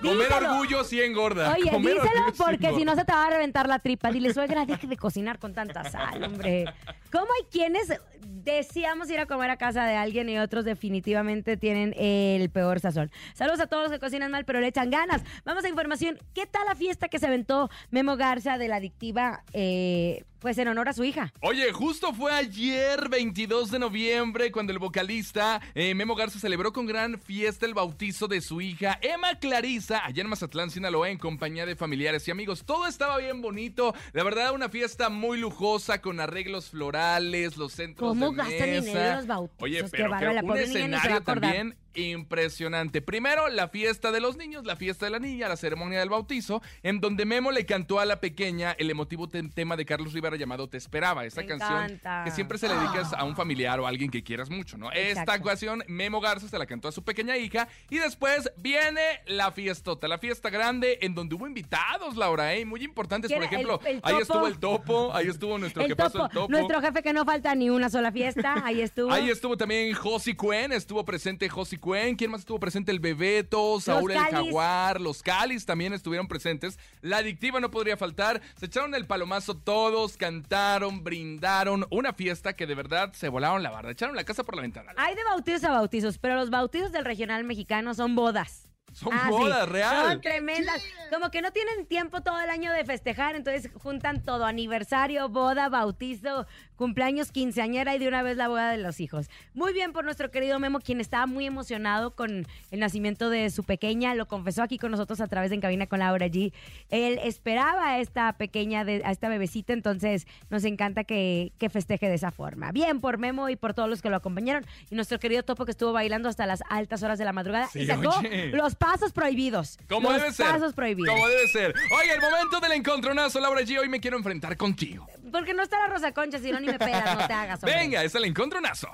Comer 0.00 0.28
Díselo. 0.28 0.50
orgullo 0.52 0.84
sí 0.84 1.00
engorda. 1.00 1.52
Oye, 1.52 1.70
Comer 1.70 1.94
díselo 1.94 2.24
porque 2.36 2.74
si 2.74 2.84
no 2.84 2.94
se 2.94 3.04
te 3.04 3.12
va 3.12 3.26
a 3.26 3.30
reventar 3.30 3.68
la 3.68 3.78
tripa. 3.78 4.10
Dile, 4.10 4.32
suegra, 4.32 4.64
deje 4.64 4.86
de 4.86 4.96
cocinar 4.96 5.38
con 5.38 5.54
tanta 5.54 5.90
sal, 5.90 6.22
hombre. 6.22 6.64
¿Cómo 7.10 7.26
hay 7.26 7.46
quienes 7.50 7.92
deseamos 8.20 9.10
ir 9.10 9.18
a 9.20 9.26
comer 9.26 9.50
a 9.50 9.56
casa 9.56 9.84
de 9.86 9.96
alguien 9.96 10.28
y 10.28 10.38
otros 10.38 10.64
definitivamente 10.64 11.56
tienen 11.56 11.94
el 11.98 12.48
peor 12.50 12.80
sazón? 12.80 13.10
Saludos 13.34 13.60
a 13.60 13.66
todos 13.66 13.84
los 13.84 13.92
que 13.92 13.98
cocinan 13.98 14.30
mal, 14.30 14.44
pero 14.44 14.60
le 14.60 14.68
echan 14.68 14.90
ganas. 14.90 15.22
Vamos 15.44 15.64
a 15.64 15.68
información. 15.68 16.18
¿Qué 16.34 16.46
tal 16.46 16.64
la 16.66 16.74
fiesta 16.74 17.08
que 17.08 17.18
se 17.18 17.26
aventó 17.26 17.68
Memo 17.90 18.16
Garza 18.16 18.58
de 18.58 18.68
la 18.68 18.76
adictiva? 18.76 19.42
eh, 19.52 20.24
Pues 20.40 20.56
en 20.58 20.68
honor 20.68 20.88
a 20.88 20.92
su 20.92 21.02
hija. 21.04 21.32
Oye, 21.40 21.72
justo 21.72 22.12
fue 22.12 22.32
ayer, 22.32 23.08
22 23.08 23.70
de 23.72 23.78
noviembre, 23.78 24.52
cuando 24.52 24.72
el 24.72 24.78
vocalista 24.78 25.60
eh, 25.74 25.94
Memo 25.94 26.14
Garza 26.14 26.38
celebró 26.38 26.72
con 26.72 26.86
gran 26.86 27.18
fiesta 27.20 27.66
el 27.66 27.74
bautizo 27.74 28.28
de 28.28 28.40
su 28.40 28.60
hija 28.60 28.98
Emma 29.02 29.38
Clarisa, 29.38 30.04
allá 30.04 30.22
en 30.22 30.28
Mazatlán, 30.28 30.70
Sinaloa, 30.70 31.10
en 31.10 31.18
compañía 31.18 31.66
de 31.66 31.76
familiares 31.76 32.26
y 32.28 32.30
amigos. 32.30 32.64
Todo 32.64 32.86
estaba 32.86 33.18
bien 33.18 33.42
bonito. 33.42 33.94
La 34.12 34.22
verdad, 34.22 34.52
una 34.54 34.68
fiesta 34.68 35.08
muy 35.08 35.38
lujosa, 35.38 36.00
con 36.00 36.20
arreglos 36.20 36.70
florales, 36.70 37.56
los 37.56 37.72
centros 37.72 38.08
¿Cómo 38.10 38.30
de 38.30 38.36
gastan 38.36 38.70
mesa. 38.70 38.80
dinero 38.86 39.16
los 39.16 39.26
bautizos? 39.26 39.62
Oye, 39.62 39.84
pero 39.90 40.18
que 40.18 40.26
la 40.32 40.42
un 40.42 40.56
escenario 40.56 41.22
también 41.22 41.76
impresionante. 41.94 43.02
Primero, 43.02 43.48
la 43.48 43.68
fiesta 43.68 44.12
de 44.12 44.20
los 44.20 44.36
niños, 44.36 44.64
la 44.64 44.76
fiesta 44.76 45.06
de 45.06 45.10
la 45.10 45.18
niña, 45.18 45.48
la 45.48 45.56
ceremonia 45.56 45.98
del 46.00 46.08
bautizo, 46.08 46.62
en 46.82 47.00
donde 47.00 47.24
Memo 47.24 47.50
le 47.50 47.64
cantó 47.66 48.00
a 48.00 48.04
la 48.04 48.20
pequeña 48.20 48.72
el 48.78 48.90
emotivo 48.90 49.28
te- 49.28 49.42
tema 49.48 49.76
de 49.76 49.84
Carlos 49.86 50.12
Rivera 50.12 50.36
llamado 50.36 50.68
Te 50.68 50.76
Esperaba. 50.76 51.24
Esta 51.24 51.40
Me 51.42 51.46
canción 51.46 51.84
encanta. 51.84 52.22
que 52.24 52.30
siempre 52.30 52.58
se 52.58 52.68
le 52.68 52.74
dedicas 52.74 53.12
a 53.12 53.24
un 53.24 53.34
familiar 53.36 53.80
o 53.80 53.86
a 53.86 53.88
alguien 53.88 54.10
que 54.10 54.22
quieras 54.22 54.50
mucho, 54.50 54.76
¿no? 54.76 54.90
Esta 54.92 55.34
ocasión, 55.36 55.82
Memo 55.88 56.20
Garza 56.20 56.48
se 56.48 56.58
la 56.58 56.66
cantó 56.66 56.88
a 56.88 56.92
su 56.92 57.02
pequeña 57.02 57.36
hija 57.36 57.68
y 57.90 57.98
después 57.98 58.50
viene 58.56 59.00
la 59.26 59.52
fiestota, 59.52 60.08
la 60.08 60.18
fiesta 60.18 60.50
grande, 60.50 60.98
en 61.02 61.14
donde 61.14 61.34
hubo 61.34 61.46
invitados, 61.46 62.16
Laura, 62.16 62.54
¿eh? 62.54 62.64
Muy 62.64 62.82
importantes. 62.84 63.32
Por 63.32 63.42
ejemplo, 63.42 63.80
El- 63.84 63.96
el 63.96 64.00
ahí 64.02 64.16
estuvo 64.20 64.46
el 64.46 64.58
topo, 64.58 65.14
ahí 65.14 65.28
estuvo 65.28 65.58
nuestro 65.58 65.82
El 65.84 65.88
jefazo, 65.88 66.18
topo, 66.18 66.26
el 66.26 66.32
topo. 66.32 66.48
nuestro 66.52 66.80
jefe 66.80 67.02
que 67.02 67.12
no 67.12 67.24
falta 67.24 67.54
ni 67.54 67.70
una 67.70 67.88
sola 67.90 68.12
fiesta, 68.12 68.62
ahí 68.64 68.80
estuvo. 68.80 69.10
Ahí 69.12 69.30
estuvo 69.30 69.56
también 69.56 69.94
Josi 69.94 70.34
Cuen, 70.34 70.72
estuvo 70.72 71.04
presente 71.04 71.48
Josi 71.48 71.77
Cuen. 71.78 72.16
¿Quién 72.16 72.30
más 72.30 72.40
estuvo 72.40 72.60
presente? 72.60 72.92
El 72.92 73.00
Bebeto, 73.00 73.80
Saúl 73.80 74.12
el 74.12 74.18
Cáliz. 74.18 74.32
Jaguar, 74.32 75.00
los 75.00 75.22
Calis 75.22 75.66
también 75.66 75.92
estuvieron 75.92 76.28
presentes. 76.28 76.78
La 77.00 77.18
adictiva 77.18 77.60
no 77.60 77.70
podría 77.70 77.96
faltar. 77.96 78.40
Se 78.56 78.66
echaron 78.66 78.94
el 78.94 79.06
palomazo 79.06 79.56
todos, 79.56 80.16
cantaron, 80.16 81.04
brindaron. 81.04 81.86
Una 81.90 82.12
fiesta 82.12 82.54
que 82.54 82.66
de 82.66 82.74
verdad 82.74 83.12
se 83.12 83.28
volaron 83.28 83.62
la 83.62 83.70
barda. 83.70 83.90
Echaron 83.90 84.16
la 84.16 84.24
casa 84.24 84.44
por 84.44 84.56
la 84.56 84.62
ventana. 84.62 84.92
Hay 84.96 85.14
de 85.14 85.24
bautizos 85.24 85.64
a 85.64 85.70
bautizos, 85.70 86.18
pero 86.18 86.36
los 86.36 86.50
bautizos 86.50 86.92
del 86.92 87.04
regional 87.04 87.44
mexicano 87.44 87.94
son 87.94 88.14
bodas. 88.14 88.67
Son 88.92 89.12
Ah, 89.12 89.24
sí. 89.26 89.30
bodas, 89.30 89.68
real. 89.68 90.06
Son 90.12 90.20
tremendas. 90.20 90.82
Como 91.12 91.30
que 91.30 91.40
no 91.42 91.52
tienen 91.52 91.86
tiempo 91.86 92.20
todo 92.22 92.40
el 92.40 92.50
año 92.50 92.72
de 92.72 92.84
festejar, 92.84 93.36
entonces 93.36 93.70
juntan 93.74 94.22
todo, 94.22 94.44
aniversario, 94.44 95.28
boda, 95.28 95.68
bautizo, 95.68 96.46
cumpleaños, 96.76 97.30
quinceañera 97.32 97.94
y 97.94 97.98
de 97.98 98.08
una 98.08 98.22
vez 98.22 98.36
la 98.36 98.48
boda 98.48 98.70
de 98.70 98.78
los 98.78 99.00
hijos. 99.00 99.28
Muy 99.54 99.72
bien 99.72 99.92
por 99.92 100.04
nuestro 100.04 100.30
querido 100.30 100.58
Memo, 100.58 100.80
quien 100.80 101.00
estaba 101.00 101.26
muy 101.26 101.46
emocionado 101.46 102.14
con 102.14 102.46
el 102.70 102.80
nacimiento 102.80 103.30
de 103.30 103.50
su 103.50 103.64
pequeña, 103.64 104.14
lo 104.14 104.26
confesó 104.26 104.62
aquí 104.62 104.78
con 104.78 104.90
nosotros 104.90 105.20
a 105.20 105.26
través 105.26 105.50
de 105.50 105.56
En 105.56 105.60
Cabina 105.60 105.86
con 105.86 105.98
Laura 105.98 106.26
G. 106.26 106.52
Él 106.90 107.18
esperaba 107.22 107.88
a 107.92 107.98
esta 108.00 108.32
pequeña, 108.34 108.84
de- 108.84 109.02
a 109.04 109.10
esta 109.10 109.28
bebecita, 109.28 109.72
entonces 109.72 110.26
nos 110.50 110.64
encanta 110.64 111.04
que, 111.04 111.52
que 111.58 111.68
festeje 111.68 112.08
de 112.08 112.14
esa 112.14 112.30
forma. 112.30 112.70
Bien 112.72 113.00
por 113.00 113.18
Memo 113.18 113.48
y 113.48 113.56
por 113.56 113.74
todos 113.74 113.88
los 113.88 114.02
que 114.02 114.10
lo 114.10 114.16
acompañaron 114.16 114.64
y 114.90 114.94
nuestro 114.94 115.18
querido 115.18 115.42
Topo 115.42 115.64
que 115.64 115.70
estuvo 115.72 115.92
bailando 115.92 116.28
hasta 116.28 116.46
las 116.46 116.62
altas 116.68 117.02
horas 117.02 117.18
de 117.18 117.24
la 117.24 117.32
madrugada 117.32 117.66
Sí, 117.68 117.80
y 117.80 117.86
sacó 117.86 118.10
oye. 118.18 118.48
los 118.52 118.74
pasos 118.78 119.12
prohibidos. 119.12 119.78
Como 119.88 120.10
los 120.10 120.20
debe 120.20 120.32
ser. 120.32 120.46
pasos 120.46 120.72
prohibidos. 120.74 121.14
Como 121.14 121.28
debe 121.28 121.48
ser. 121.48 121.74
Oye, 122.00 122.12
el 122.14 122.20
momento 122.20 122.60
del 122.60 122.72
encontronazo, 122.72 123.40
Laura 123.40 123.60
G. 123.62 123.78
Hoy 123.78 123.88
me 123.88 124.00
quiero 124.00 124.16
enfrentar 124.16 124.56
contigo. 124.56 125.06
Porque 125.30 125.52
no 125.54 125.62
está 125.62 125.78
la 125.78 125.88
Rosa 125.88 126.12
Concha, 126.12 126.38
si 126.38 126.50
no 126.50 126.60
ni 126.60 126.66
me 126.68 126.78
pelas, 126.78 127.18
no 127.18 127.26
te 127.26 127.32
hagas. 127.32 127.62
hombre. 127.62 127.78
Venga, 127.78 128.02
es 128.02 128.14
el 128.14 128.24
encontronazo. 128.24 128.88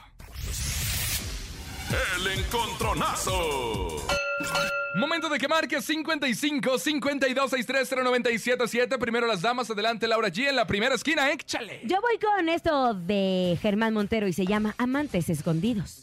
El 2.17 2.27
encontronazo. 2.39 4.05
Momento 4.97 5.29
de 5.29 5.39
que 5.39 5.49
marques 5.49 5.85
55 5.85 6.79
52 6.79 7.51
630 7.51 8.03
977. 8.05 8.99
Primero 8.99 9.27
las 9.27 9.43
damas, 9.43 9.69
adelante 9.71 10.07
Laura 10.07 10.29
G 10.29 10.49
en 10.49 10.57
la 10.57 10.67
primera 10.67 10.95
esquina, 10.95 11.31
échale. 11.33 11.81
Yo 11.85 12.01
voy 12.01 12.19
con 12.19 12.49
esto 12.49 12.95
de 12.95 13.59
Germán 13.61 13.93
Montero 13.93 14.27
y 14.29 14.33
se 14.33 14.47
llama 14.47 14.75
Amantes 14.79 15.29
Escondidos. 15.29 16.03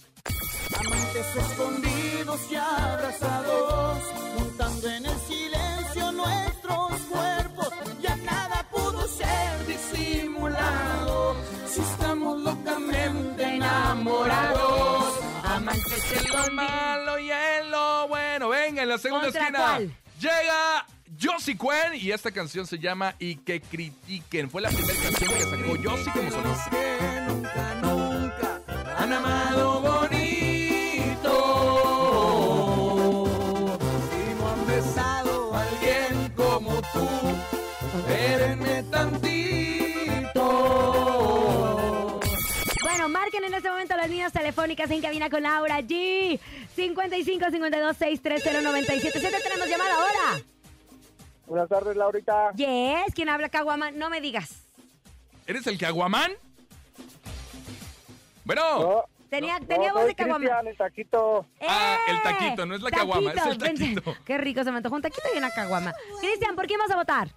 Amantes 0.78 1.26
escondidos 1.38 2.52
y 2.52 2.56
abrazados, 2.56 3.51
enamorados, 13.72 15.14
amantes 15.44 16.30
lo 16.30 16.52
malo 16.54 17.20
y 17.20 17.32
en 17.32 17.72
lo 17.72 18.08
bueno. 18.08 18.50
Venga, 18.50 18.84
en 18.84 18.90
la 18.90 18.98
segunda 18.98 19.26
¿Contra 19.26 19.42
esquina. 19.42 19.60
cuál? 19.60 19.96
Llega 20.20 20.86
Josie 21.22 21.58
Cuen 21.58 21.94
y 21.96 22.12
esta 22.12 22.32
canción 22.32 22.66
se 22.68 22.78
llama 22.80 23.16
Y 23.20 23.38
que 23.38 23.62
critiquen. 23.62 24.50
Fue 24.50 24.62
la 24.62 24.70
primera 24.70 25.00
canción 25.02 25.32
que 25.34 25.44
sacó 25.44 25.76
Josie 25.90 26.12
como 26.14 26.32
solista. 26.32 27.26
nunca, 27.28 27.76
nunca 27.82 28.62
han 28.98 29.14
amado 29.14 29.82
telefónicas 44.76 44.92
en 44.92 45.02
cabina 45.02 45.30
con 45.30 45.44
Laura 45.44 45.80
G. 45.82 46.40
55 46.76 47.46
52 47.52 47.98
630 47.98 48.62
977. 48.62 49.38
Tenemos 49.44 49.68
llamada 49.68 49.96
ahora. 49.96 50.44
Buenas 51.46 51.70
tardes, 51.70 51.96
Laurita. 51.98 52.52
Yes, 52.56 53.14
¿quién 53.14 53.30
habla 53.30 53.50
Caguama? 53.50 53.92
No 53.92 54.10
me 54.10 54.22
digas. 54.22 54.64
¿Eres 55.48 55.68
el 55.68 55.78
Caguamán? 55.78 56.32
Bueno. 58.46 59.04
Tenía, 59.30 59.60
tenía 59.60 59.94
voz 59.94 60.06
de 60.06 60.16
Caguama. 60.16 60.46
el 60.70 60.78
taquito. 60.78 61.46
Ah, 61.62 61.98
el 62.08 62.22
taquito, 62.22 62.66
no 62.66 62.76
es 62.76 62.82
la 62.82 62.92
caguama, 62.92 63.32
es 63.32 63.46
el 63.46 63.58
ven. 63.58 63.78
taquito. 63.78 64.16
Qué 64.26 64.38
rico, 64.38 64.62
se 64.64 64.72
me 64.72 64.78
antojó 64.78 64.96
un 64.96 65.02
taquito 65.02 65.24
y 65.34 65.38
una 65.38 65.50
caguama. 65.52 65.94
Cristian, 66.20 66.56
¿por 66.56 66.68
quién 66.68 66.80
vas 66.80 66.92
a 66.92 66.96
votar? 66.98 67.30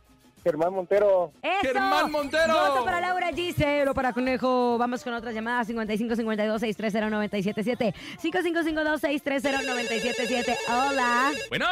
Germán 0.44 0.74
Montero. 0.74 1.32
¡Eso! 1.42 1.60
Germán 1.62 2.12
Montero. 2.12 2.52
Voto 2.52 2.84
para 2.84 3.00
Laura 3.00 3.30
G, 3.30 3.54
cero 3.56 3.94
para 3.94 4.12
Conejo. 4.12 4.76
Vamos 4.78 5.02
con 5.02 5.14
otras 5.14 5.34
llamadas. 5.34 5.66
55 5.66 6.14
52 6.16 6.60
630 6.60 7.10
977 7.10 7.94
5552 8.20 9.00
630 9.00 9.62
977 9.72 10.56
Hola. 10.68 11.32
Bueno. 11.48 11.66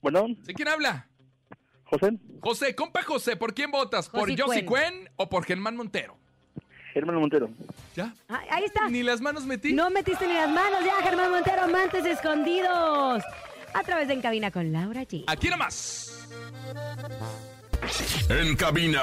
Bueno, 0.00 0.26
¿Sí 0.46 0.54
quién 0.54 0.68
habla? 0.68 1.06
José. 1.84 2.12
José, 2.40 2.74
compa 2.74 3.02
José, 3.02 3.36
¿por 3.36 3.52
quién 3.52 3.70
votas? 3.70 4.08
¿Por 4.08 4.20
Josi 4.20 4.36
Josie 4.40 4.64
Cuen. 4.64 4.92
Cuen 4.94 5.10
o 5.16 5.28
por 5.28 5.44
Germán 5.44 5.76
Montero? 5.76 6.16
Germán 6.94 7.16
Montero. 7.16 7.50
¿Ya? 7.94 8.14
Ah, 8.28 8.40
Ahí 8.50 8.64
está. 8.64 8.88
Ni 8.88 9.02
las 9.02 9.20
manos 9.20 9.44
metí. 9.44 9.72
No 9.72 9.90
metiste 9.90 10.26
ni 10.26 10.34
las 10.34 10.48
manos 10.48 10.84
ya, 10.84 10.94
Germán 11.02 11.30
Montero, 11.32 11.62
amantes 11.62 12.04
escondidos. 12.06 13.22
A 13.74 13.82
través 13.84 14.08
de 14.08 14.14
En 14.14 14.22
Cabina 14.22 14.50
con 14.50 14.72
Laura 14.72 15.02
G. 15.02 15.24
Aquí 15.26 15.48
nomás. 15.48 16.28
En 18.28 18.54
cabina, 18.54 19.00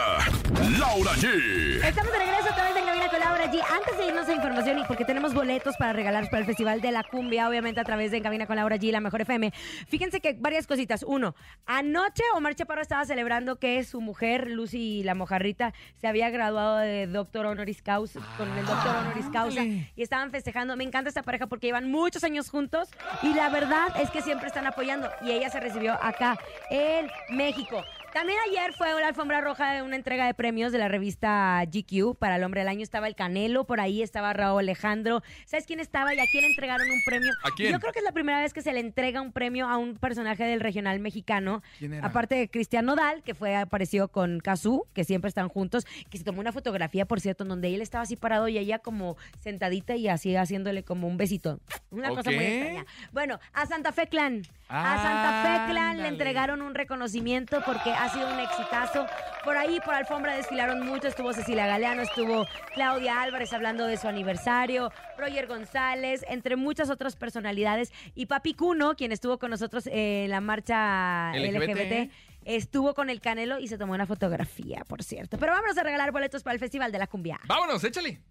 Laura 0.79 1.11
G. 1.15 1.83
Estamos 1.83 2.11
de 2.11 2.19
regreso 2.19 2.49
a 2.49 2.55
través 2.55 2.73
de 2.73 2.79
En 2.79 2.85
Cabina 2.85 3.09
con 3.09 3.19
Laura 3.19 3.51
G. 3.51 3.61
Antes 3.69 3.97
de 3.97 4.07
irnos 4.07 4.29
a 4.29 4.33
información 4.33 4.79
y 4.79 4.85
porque 4.85 5.03
tenemos 5.03 5.33
boletos 5.33 5.75
para 5.77 5.91
regalar 5.91 6.29
para 6.29 6.39
el 6.39 6.45
Festival 6.45 6.79
de 6.79 6.93
la 6.93 7.03
Cumbia, 7.03 7.49
obviamente 7.49 7.81
a 7.81 7.83
través 7.83 8.11
de 8.11 8.17
En 8.17 8.23
Cabina 8.23 8.47
con 8.47 8.55
Laura 8.55 8.77
G, 8.77 8.91
la 8.91 9.01
mejor 9.01 9.21
FM. 9.21 9.51
Fíjense 9.89 10.21
que 10.21 10.37
varias 10.39 10.67
cositas. 10.67 11.03
Uno, 11.05 11.35
anoche 11.65 12.23
Omar 12.35 12.55
Chaparro 12.55 12.81
estaba 12.81 13.03
celebrando 13.03 13.59
que 13.59 13.83
su 13.83 13.99
mujer, 13.99 14.49
Lucy 14.49 15.03
la 15.03 15.15
Mojarrita, 15.15 15.73
se 15.97 16.07
había 16.07 16.29
graduado 16.29 16.77
de 16.77 17.07
doctor 17.07 17.45
honoris 17.45 17.81
causa, 17.81 18.21
con 18.37 18.49
el 18.57 18.65
doctor 18.65 18.95
honoris 18.95 19.25
causa 19.33 19.65
y 19.65 20.01
estaban 20.01 20.31
festejando. 20.31 20.77
Me 20.77 20.85
encanta 20.85 21.09
esta 21.09 21.23
pareja 21.23 21.47
porque 21.47 21.67
llevan 21.67 21.91
muchos 21.91 22.23
años 22.23 22.49
juntos 22.49 22.89
y 23.21 23.33
la 23.33 23.49
verdad 23.49 23.89
es 24.01 24.09
que 24.11 24.21
siempre 24.21 24.47
están 24.47 24.65
apoyando 24.65 25.09
y 25.21 25.31
ella 25.31 25.49
se 25.49 25.59
recibió 25.59 26.01
acá 26.01 26.37
en 26.69 27.07
México. 27.35 27.83
También 28.13 28.39
ayer 28.49 28.73
fue 28.73 28.87
la 28.99 29.09
alfombra 29.09 29.41
roja 29.41 29.73
de 29.73 29.81
una 29.83 29.95
entrega 29.95 30.25
de 30.25 30.33
premios 30.33 30.71
de 30.71 30.79
la 30.79 30.87
revista 30.87 31.61
GQ 31.65 32.15
para 32.17 32.37
el 32.37 32.43
hombre 32.43 32.61
del 32.61 32.67
año. 32.69 32.81
Estaba 32.81 33.07
el 33.07 33.15
Canelo, 33.15 33.65
por 33.65 33.79
ahí 33.79 34.01
estaba 34.01 34.33
Raúl 34.33 34.61
Alejandro. 34.61 35.21
¿Sabes 35.45 35.65
quién 35.67 35.79
estaba 35.79 36.15
y 36.15 36.19
a 36.19 36.25
quién 36.31 36.43
le 36.43 36.49
entregaron 36.49 36.89
un 36.89 37.01
premio? 37.05 37.31
¿A 37.43 37.51
quién? 37.51 37.71
Yo 37.71 37.79
creo 37.79 37.93
que 37.93 37.99
es 37.99 38.05
la 38.05 38.13
primera 38.13 38.39
vez 38.39 38.53
que 38.53 38.61
se 38.63 38.73
le 38.73 38.79
entrega 38.79 39.21
un 39.21 39.31
premio 39.31 39.67
a 39.69 39.77
un 39.77 39.97
personaje 39.97 40.45
del 40.45 40.61
regional 40.61 40.99
mexicano. 40.99 41.61
¿Quién 41.77 41.93
era? 41.93 42.07
Aparte 42.07 42.35
de 42.35 42.49
Cristian 42.49 42.85
Nodal, 42.85 43.21
que 43.21 43.35
fue 43.35 43.55
apareció 43.55 44.07
con 44.07 44.39
Kazú, 44.39 44.85
que 44.93 45.03
siempre 45.03 45.29
están 45.29 45.49
juntos, 45.49 45.85
que 46.09 46.17
se 46.17 46.23
tomó 46.23 46.39
una 46.39 46.51
fotografía, 46.51 47.05
por 47.05 47.19
cierto, 47.19 47.43
en 47.43 47.49
donde 47.49 47.75
él 47.75 47.81
estaba 47.81 48.03
así 48.03 48.15
parado 48.15 48.47
y 48.47 48.57
ella 48.57 48.79
como 48.79 49.17
sentadita 49.39 49.95
y 49.95 50.07
así 50.07 50.35
haciéndole 50.35 50.83
como 50.83 51.07
un 51.07 51.17
besito. 51.17 51.59
Una 51.91 52.09
cosa 52.09 52.31
muy 52.31 52.43
extraña. 52.43 52.85
Bueno, 53.11 53.39
a 53.53 53.65
Santa 53.67 53.91
Fe 53.91 54.07
Clan. 54.07 54.41
A 54.69 54.97
Santa 54.97 55.43
Fe 55.43 55.71
Clan 55.71 56.01
le 56.01 56.07
entregaron 56.07 56.61
un 56.61 56.73
reconocimiento 56.73 57.61
porque 57.65 57.91
ha 57.99 58.09
sido 58.09 58.27
un 58.31 58.39
exitazo. 58.39 59.05
Por 59.43 59.57
ahí, 59.57 59.79
por 59.83 59.93
alfombra, 59.93 60.35
desfilaron 60.35 60.85
mucho. 60.85 61.07
Estuvo 61.07 61.33
Cecilia 61.33 61.67
Galeano, 61.67 62.01
estuvo 62.01 62.45
Claudia 62.73 63.21
Álvarez 63.21 63.53
hablando 63.53 63.85
de 63.85 63.97
su 63.97 64.07
aniversario, 64.07 64.91
Roger 65.17 65.47
González, 65.47 66.25
entre 66.27 66.55
muchas 66.55 66.89
otras 66.89 67.15
personalidades. 67.15 67.91
Y 68.15 68.25
Papi 68.25 68.53
Cuno, 68.53 68.95
quien 68.95 69.11
estuvo 69.11 69.37
con 69.37 69.51
nosotros 69.51 69.87
en 69.87 70.29
la 70.29 70.41
marcha 70.41 71.31
LGBT. 71.33 71.69
LGBT. 71.69 72.11
estuvo 72.45 72.93
con 72.93 73.09
el 73.09 73.21
Canelo 73.21 73.59
y 73.59 73.67
se 73.67 73.77
tomó 73.77 73.93
una 73.93 74.05
fotografía, 74.05 74.83
por 74.87 75.03
cierto. 75.03 75.37
Pero 75.37 75.53
vámonos 75.53 75.77
a 75.77 75.83
regalar 75.83 76.11
boletos 76.11 76.43
para 76.43 76.53
el 76.53 76.59
Festival 76.59 76.91
de 76.91 76.99
la 76.99 77.07
Cumbia. 77.07 77.39
Vámonos, 77.45 77.83
échale. 77.83 78.21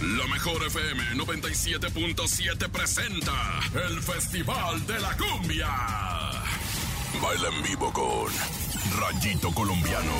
La 0.00 0.26
mejor 0.28 0.62
FM 0.66 1.02
97.7 1.16 2.70
presenta 2.70 3.60
el 3.86 4.00
Festival 4.00 4.86
de 4.86 4.98
la 4.98 5.14
Cumbia. 5.14 6.29
Baila 7.22 7.48
en 7.48 7.62
vivo 7.62 7.92
con 7.92 8.32
Rayito 8.98 9.52
Colombiano. 9.52 10.12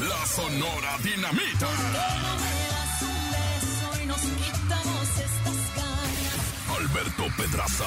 La 0.00 0.26
Sonora 0.26 0.98
Dinamita. 1.02 1.68
Alberto 6.76 7.24
Pedraza. 7.36 7.86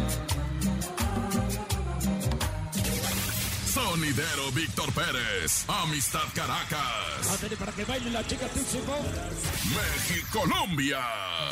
Sonidero 4.11 4.51
Víctor 4.51 4.91
Pérez. 4.91 5.63
Amistad 5.69 6.19
Caracas. 6.35 7.55
para 7.57 7.71
que 7.71 7.85
baile 7.85 8.11
la 8.11 8.27
chica 8.27 8.45
México 8.53 10.41
Colombia. 10.41 10.99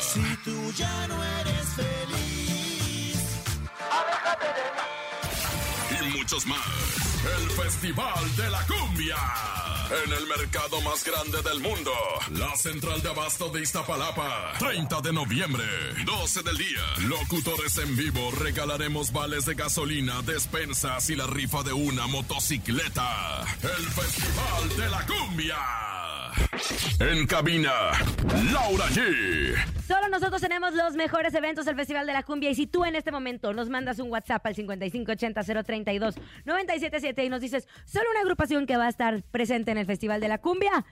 Si 0.00 0.20
tú 0.44 0.70
ya 0.72 1.06
no 1.08 1.24
eres 1.40 1.68
feliz, 1.74 3.16
aléjate 3.90 4.46
de 4.58 6.04
mí. 6.04 6.12
Y 6.12 6.18
muchos 6.18 6.44
más. 6.44 6.60
El 7.38 7.50
Festival 7.50 8.36
de 8.36 8.50
la 8.50 8.66
Cumbia. 8.66 9.16
En 9.90 10.12
el 10.12 10.26
mercado 10.28 10.80
más 10.82 11.04
grande 11.04 11.42
del 11.42 11.58
mundo. 11.60 11.90
La 12.30 12.56
central 12.56 13.02
de 13.02 13.10
abasto 13.10 13.48
de 13.48 13.62
Iztapalapa. 13.62 14.52
30 14.58 15.00
de 15.00 15.12
noviembre. 15.12 15.64
12 16.04 16.42
del 16.44 16.56
día. 16.56 17.08
Locutores 17.08 17.76
en 17.78 17.96
vivo. 17.96 18.30
Regalaremos 18.38 19.12
vales 19.12 19.46
de 19.46 19.54
gasolina, 19.54 20.22
despensas 20.22 21.10
y 21.10 21.16
la 21.16 21.26
rifa 21.26 21.64
de 21.64 21.72
una 21.72 22.06
motocicleta. 22.06 23.44
El 23.62 23.86
Festival 23.86 24.76
de 24.76 24.88
la 24.90 25.06
Cumbia. 25.06 26.09
En 27.00 27.26
cabina, 27.26 27.72
Laura 28.52 28.86
G. 28.86 29.54
Solo 29.86 30.08
nosotros 30.08 30.40
tenemos 30.40 30.74
los 30.74 30.94
mejores 30.94 31.34
eventos 31.34 31.64
del 31.64 31.76
Festival 31.76 32.06
de 32.06 32.12
la 32.12 32.22
Cumbia 32.22 32.50
y 32.50 32.54
si 32.54 32.66
tú 32.66 32.84
en 32.84 32.94
este 32.94 33.10
momento 33.10 33.52
nos 33.52 33.68
mandas 33.68 33.98
un 33.98 34.10
WhatsApp 34.10 34.44
al 34.46 34.54
5580-032-977 34.54 37.24
y 37.24 37.28
nos 37.28 37.40
dices 37.40 37.66
solo 37.84 38.10
una 38.10 38.20
agrupación 38.20 38.66
que 38.66 38.76
va 38.76 38.86
a 38.86 38.90
estar 38.90 39.22
presente 39.30 39.70
en 39.70 39.78
el 39.78 39.86
Festival 39.86 40.20
de 40.20 40.28
la 40.28 40.38
Cumbia, 40.38 40.84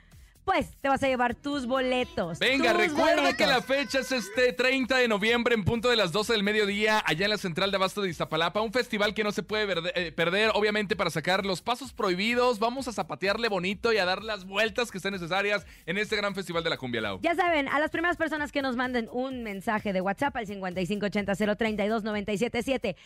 pues 0.49 0.71
te 0.81 0.89
vas 0.89 1.03
a 1.03 1.09
llevar 1.09 1.35
tus 1.35 1.67
boletos. 1.67 2.39
Venga, 2.39 2.73
tus 2.73 2.81
recuerda 2.81 3.17
boletos. 3.17 3.37
que 3.37 3.47
la 3.47 3.61
fecha 3.61 3.99
es 3.99 4.11
este 4.13 4.55
30 4.55 4.97
de 4.97 5.07
noviembre 5.07 5.55
en 5.55 5.63
punto 5.63 5.91
de 5.91 5.97
las 5.97 6.11
12 6.11 6.33
del 6.33 6.43
mediodía 6.43 7.03
allá 7.05 7.27
en 7.27 7.31
la 7.33 7.37
Central 7.37 7.71
de 7.71 7.77
Abasto 7.77 8.01
de 8.01 8.09
Iztapalapa. 8.09 8.63
Un 8.63 8.73
festival 8.73 9.13
que 9.13 9.23
no 9.25 9.31
se 9.31 9.43
puede 9.43 9.67
verde- 9.67 9.93
eh, 9.95 10.11
perder, 10.11 10.53
obviamente 10.55 10.97
para 10.97 11.11
sacar 11.11 11.45
los 11.45 11.61
pasos 11.61 11.93
prohibidos. 11.93 12.61
Vamos 12.61 12.89
a 12.89 12.93
zapatearle 12.93 13.49
bonito 13.49 13.93
y 13.93 13.99
a 13.99 14.07
dar 14.07 14.25
las 14.25 14.47
vueltas 14.47 14.91
que 14.91 15.01
sean 15.01 15.13
necesarias 15.13 15.67
en 15.85 15.99
este 15.99 16.17
gran 16.17 16.35
Festival 16.35 16.65
de 16.65 16.71
la 16.71 16.79
Cumbia 16.79 17.03
Lau. 17.03 17.21
Ya 17.21 17.35
saben, 17.35 17.69
a 17.69 17.79
las 17.79 17.91
primeras 17.91 18.17
personas 18.17 18.51
que 18.51 18.63
nos 18.63 18.75
manden 18.75 19.11
un 19.13 19.43
mensaje 19.43 19.93
de 19.93 20.01
WhatsApp 20.01 20.35
al 20.37 20.47
5580-032-977 20.47 22.97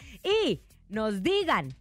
y 0.44 0.60
nos 0.88 1.22
digan, 1.22 1.74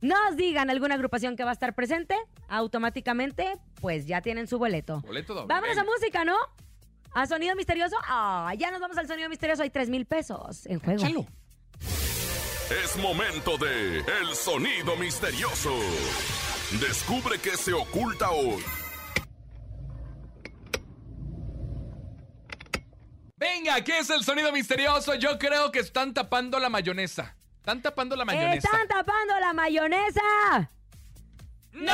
nos 0.00 0.36
digan 0.36 0.70
alguna 0.70 0.94
agrupación 0.94 1.36
que 1.36 1.44
va 1.44 1.50
a 1.50 1.52
estar 1.52 1.74
presente, 1.74 2.16
automáticamente, 2.48 3.54
pues 3.80 4.06
ya 4.06 4.22
tienen 4.22 4.46
su 4.46 4.58
boleto. 4.58 5.00
Boleto 5.00 5.34
doble. 5.34 5.48
Vámonos 5.48 5.78
a 5.78 5.84
música, 5.84 6.24
¿no? 6.24 6.36
¿A 7.12 7.26
sonido 7.26 7.56
misterioso? 7.56 7.96
Ah, 8.04 8.52
ya 8.56 8.70
nos 8.70 8.80
vamos 8.80 8.96
al 8.96 9.06
sonido 9.06 9.28
misterioso. 9.28 9.62
Hay 9.62 9.70
3 9.70 9.90
mil 9.90 10.06
pesos 10.06 10.66
en 10.66 10.78
juego. 10.78 11.00
Échalo. 11.00 11.26
Es 12.84 12.96
momento 12.98 13.58
de 13.58 13.98
El 13.98 14.34
Sonido 14.36 14.94
Misterioso. 14.96 15.74
Descubre 16.80 17.40
qué 17.40 17.56
se 17.56 17.72
oculta 17.72 18.30
hoy. 18.30 18.62
Venga, 23.36 23.82
¿qué 23.82 23.98
es 23.98 24.10
el 24.10 24.22
sonido 24.22 24.52
misterioso? 24.52 25.16
Yo 25.16 25.36
creo 25.36 25.72
que 25.72 25.80
están 25.80 26.14
tapando 26.14 26.60
la 26.60 26.68
mayonesa. 26.68 27.34
Están 27.60 27.82
tapando 27.82 28.16
la 28.16 28.24
mayonesa. 28.24 28.68
¡Están 28.68 28.88
tapando 28.88 29.38
la 29.38 29.52
mayonesa! 29.52 30.20
¡No! 31.72 31.92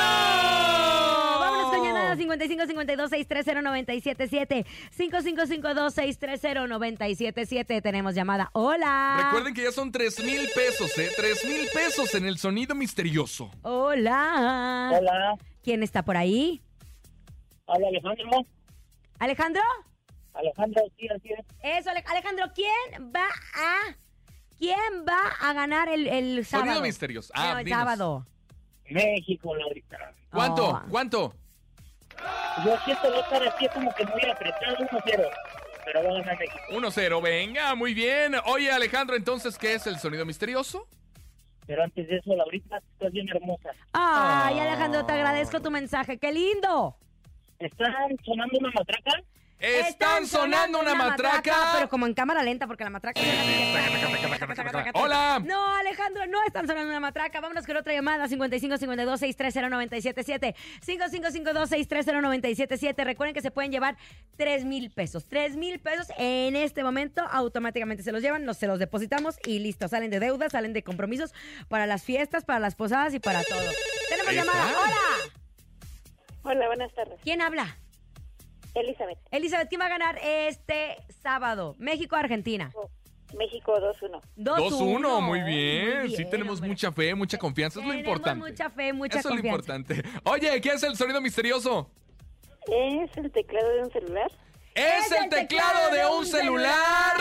Vámonos 1.39 1.71
con 1.75 1.83
llamada 1.85 2.15
5552-630-977. 2.15 4.65
5552-630-977. 4.97 7.81
Tenemos 7.83 8.15
llamada. 8.15 8.49
¡Hola! 8.53 9.19
Recuerden 9.25 9.53
que 9.53 9.63
ya 9.63 9.71
son 9.71 9.91
3 9.91 10.23
mil 10.23 10.49
pesos, 10.55 10.97
¿eh? 10.97 11.11
3 11.15 11.45
mil 11.45 11.67
pesos 11.73 12.15
en 12.15 12.25
el 12.25 12.37
sonido 12.37 12.73
misterioso. 12.73 13.51
Hola. 13.61 14.93
Hola, 14.97 15.35
¿Quién 15.63 15.83
está 15.83 16.03
por 16.03 16.15
ahí? 16.17 16.61
habla 17.67 17.87
Alejandro. 17.89 18.45
¿Alejandro? 19.19 19.61
Alejandro, 20.33 20.83
sí, 20.97 21.07
así 21.09 21.29
es. 21.33 21.45
Eso, 21.61 21.89
Ale- 21.89 22.03
Alejandro, 22.07 22.45
¿quién 22.55 23.11
va 23.13 23.25
a... 23.27 23.95
¿Quién 24.59 25.05
va 25.07 25.19
a 25.39 25.53
ganar 25.53 25.89
el, 25.89 26.07
el 26.07 26.45
sábado? 26.45 26.67
Sonido 26.71 26.83
misterioso. 26.83 27.31
Ah, 27.35 27.59
el 27.59 27.65
dinos. 27.65 27.79
sábado. 27.79 28.25
México, 28.89 29.55
Laurita. 29.55 29.97
¿Cuánto? 30.31 30.69
Oh. 30.69 30.81
¿Cuánto? 30.89 31.33
Yo 32.65 32.75
siento 32.85 33.11
va 33.11 33.17
a 33.17 33.21
estar 33.21 33.43
así 33.47 33.67
como 33.73 33.93
que 33.93 34.05
muy 34.05 34.21
apretado 34.29 34.77
1-0, 34.77 35.29
pero 35.85 36.03
va 36.03 36.09
a 36.09 36.13
ganar 36.21 36.39
México. 36.39 36.59
1-0, 36.71 37.21
venga, 37.21 37.75
muy 37.75 37.93
bien. 37.93 38.33
Oye, 38.45 38.71
Alejandro, 38.71 39.15
entonces, 39.15 39.57
¿qué 39.57 39.73
es 39.75 39.85
el 39.85 39.99
sonido 39.99 40.25
misterioso? 40.25 40.87
Pero 41.67 41.83
antes 41.83 42.07
de 42.07 42.15
eso, 42.17 42.33
Laurita, 42.35 42.77
estás 42.93 43.11
bien 43.11 43.27
hermosa. 43.29 43.69
Ay, 43.93 44.55
Oh. 44.57 44.61
Alejandro, 44.61 45.05
te 45.05 45.11
agradezco 45.13 45.61
tu 45.61 45.69
mensaje. 45.69 46.17
¡Qué 46.17 46.31
lindo! 46.31 46.95
¿Están 47.59 47.93
sonando 48.23 48.57
una 48.59 48.71
matraca? 48.71 49.21
Están 49.59 50.27
sonando 50.27 50.79
una 50.79 50.93
matraca. 50.93 51.71
Pero 51.75 51.89
como 51.89 52.05
en 52.05 52.13
cámara 52.13 52.43
lenta, 52.43 52.67
porque 52.67 52.83
la 52.83 52.91
matraca... 52.91 53.19
Hola. 54.93 55.41
No, 55.43 55.75
Alejandro, 55.75 56.27
no 56.27 56.37
están 56.45 56.67
sonando 56.67 56.89
una 56.89 56.99
matraca. 56.99 57.41
Vámonos 57.41 57.65
con 57.65 57.75
otra 57.77 57.93
llamada. 57.93 58.27
5552-630-977. 58.27 60.53
5552-630-977. 60.85 63.03
Recuerden 63.03 63.33
que 63.33 63.41
se 63.41 63.49
pueden 63.49 63.71
llevar 63.71 63.97
3 64.37 64.65
mil 64.65 64.91
pesos. 64.91 65.25
3 65.25 65.55
mil 65.55 65.79
pesos 65.79 66.09
en 66.17 66.55
este 66.55 66.83
momento 66.83 67.23
automáticamente 67.31 68.03
se 68.03 68.11
los 68.11 68.21
llevan, 68.21 68.45
los, 68.45 68.57
se 68.57 68.67
los 68.67 68.77
depositamos 68.77 69.39
y 69.43 69.57
listo. 69.59 69.87
Salen 69.87 70.11
de 70.11 70.19
deudas, 70.19 70.51
salen 70.51 70.73
de 70.73 70.83
compromisos 70.83 71.33
para 71.67 71.87
las 71.87 72.03
fiestas, 72.03 72.45
para 72.45 72.59
las 72.59 72.75
posadas 72.75 73.15
y 73.15 73.19
para 73.19 73.43
todo. 73.43 73.71
Tenemos 74.09 74.33
llamada. 74.33 74.67
¡Hola! 74.67 75.01
Hola, 76.43 76.67
buenas 76.67 76.93
tardes. 76.93 77.19
¿Quién 77.23 77.41
habla? 77.41 77.75
Elizabeth, 78.79 79.17
Elizabeth, 79.31 79.69
¿quién 79.69 79.81
va 79.81 79.85
a 79.85 79.89
ganar 79.89 80.17
este 80.21 80.97
sábado? 81.21 81.75
México 81.79 82.15
o 82.15 82.19
Argentina. 82.19 82.71
México 83.37 83.73
2-1. 83.75 84.21
2-1, 84.37 85.21
muy 85.21 85.41
bien. 85.41 85.99
Muy 86.01 86.09
Sí, 86.11 86.17
bien, 86.17 86.29
tenemos 86.29 86.53
hombre. 86.55 86.69
mucha 86.69 86.91
fe, 86.91 87.13
mucha 87.15 87.37
confianza. 87.37 87.79
Es 87.79 87.85
lo 87.85 87.91
Tenemos 87.91 88.07
importante. 88.07 88.49
mucha 88.51 88.69
fe, 88.69 88.93
mucha 88.93 89.19
Eso 89.19 89.29
es 89.29 89.35
lo 89.35 89.41
confianza. 89.41 89.73
importante. 89.83 90.19
Oye, 90.23 90.61
¿qué 90.61 90.69
es 90.69 90.83
el 90.83 90.95
sonido 90.95 91.19
misterioso? 91.19 91.89
¿Es 92.67 93.17
el 93.17 93.31
teclado 93.31 93.69
de 93.69 93.81
un 93.83 93.91
celular? 93.91 94.31
¿Es 94.75 95.11
el 95.11 95.29
teclado 95.29 95.91
de 95.91 96.05
un 96.05 96.25
celular? 96.25 97.17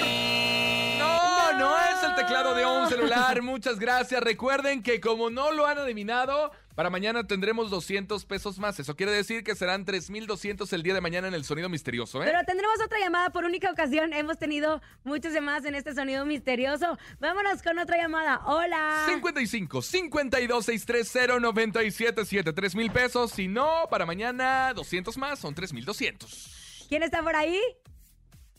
No, 0.98 1.35
no 1.58 1.78
es 1.78 2.02
el 2.02 2.14
teclado 2.14 2.54
de 2.54 2.66
un 2.66 2.88
celular. 2.88 3.40
Muchas 3.42 3.78
gracias. 3.78 4.22
Recuerden 4.22 4.82
que 4.82 5.00
como 5.00 5.30
no 5.30 5.52
lo 5.52 5.66
han 5.66 5.78
adivinado, 5.78 6.52
para 6.74 6.90
mañana 6.90 7.26
tendremos 7.26 7.70
200 7.70 8.24
pesos 8.26 8.58
más. 8.58 8.78
Eso 8.78 8.96
quiere 8.96 9.12
decir 9.12 9.42
que 9.42 9.54
serán 9.54 9.84
3,200 9.84 10.72
el 10.72 10.82
día 10.82 10.94
de 10.94 11.00
mañana 11.00 11.28
en 11.28 11.34
el 11.34 11.44
sonido 11.44 11.68
misterioso, 11.68 12.22
¿eh? 12.22 12.26
Pero 12.26 12.44
tendremos 12.44 12.76
otra 12.84 12.98
llamada 12.98 13.30
por 13.30 13.44
única 13.44 13.70
ocasión. 13.70 14.12
Hemos 14.12 14.38
tenido 14.38 14.80
muchas 15.04 15.32
llamadas 15.32 15.64
en 15.64 15.74
este 15.74 15.94
sonido 15.94 16.26
misterioso. 16.26 16.98
Vámonos 17.18 17.62
con 17.62 17.78
otra 17.78 17.96
llamada. 17.96 18.42
Hola. 18.46 19.04
55 19.08 19.82
52 19.82 20.64
630 20.64 21.40
977 21.40 22.52
3 22.52 22.74
mil 22.74 22.90
pesos. 22.90 23.32
Si 23.32 23.48
no, 23.48 23.86
para 23.90 24.04
mañana 24.04 24.72
200 24.74 25.16
más, 25.16 25.38
son 25.38 25.54
3200. 25.54 26.86
¿Quién 26.88 27.02
está 27.02 27.22
por 27.22 27.34
ahí? 27.34 27.60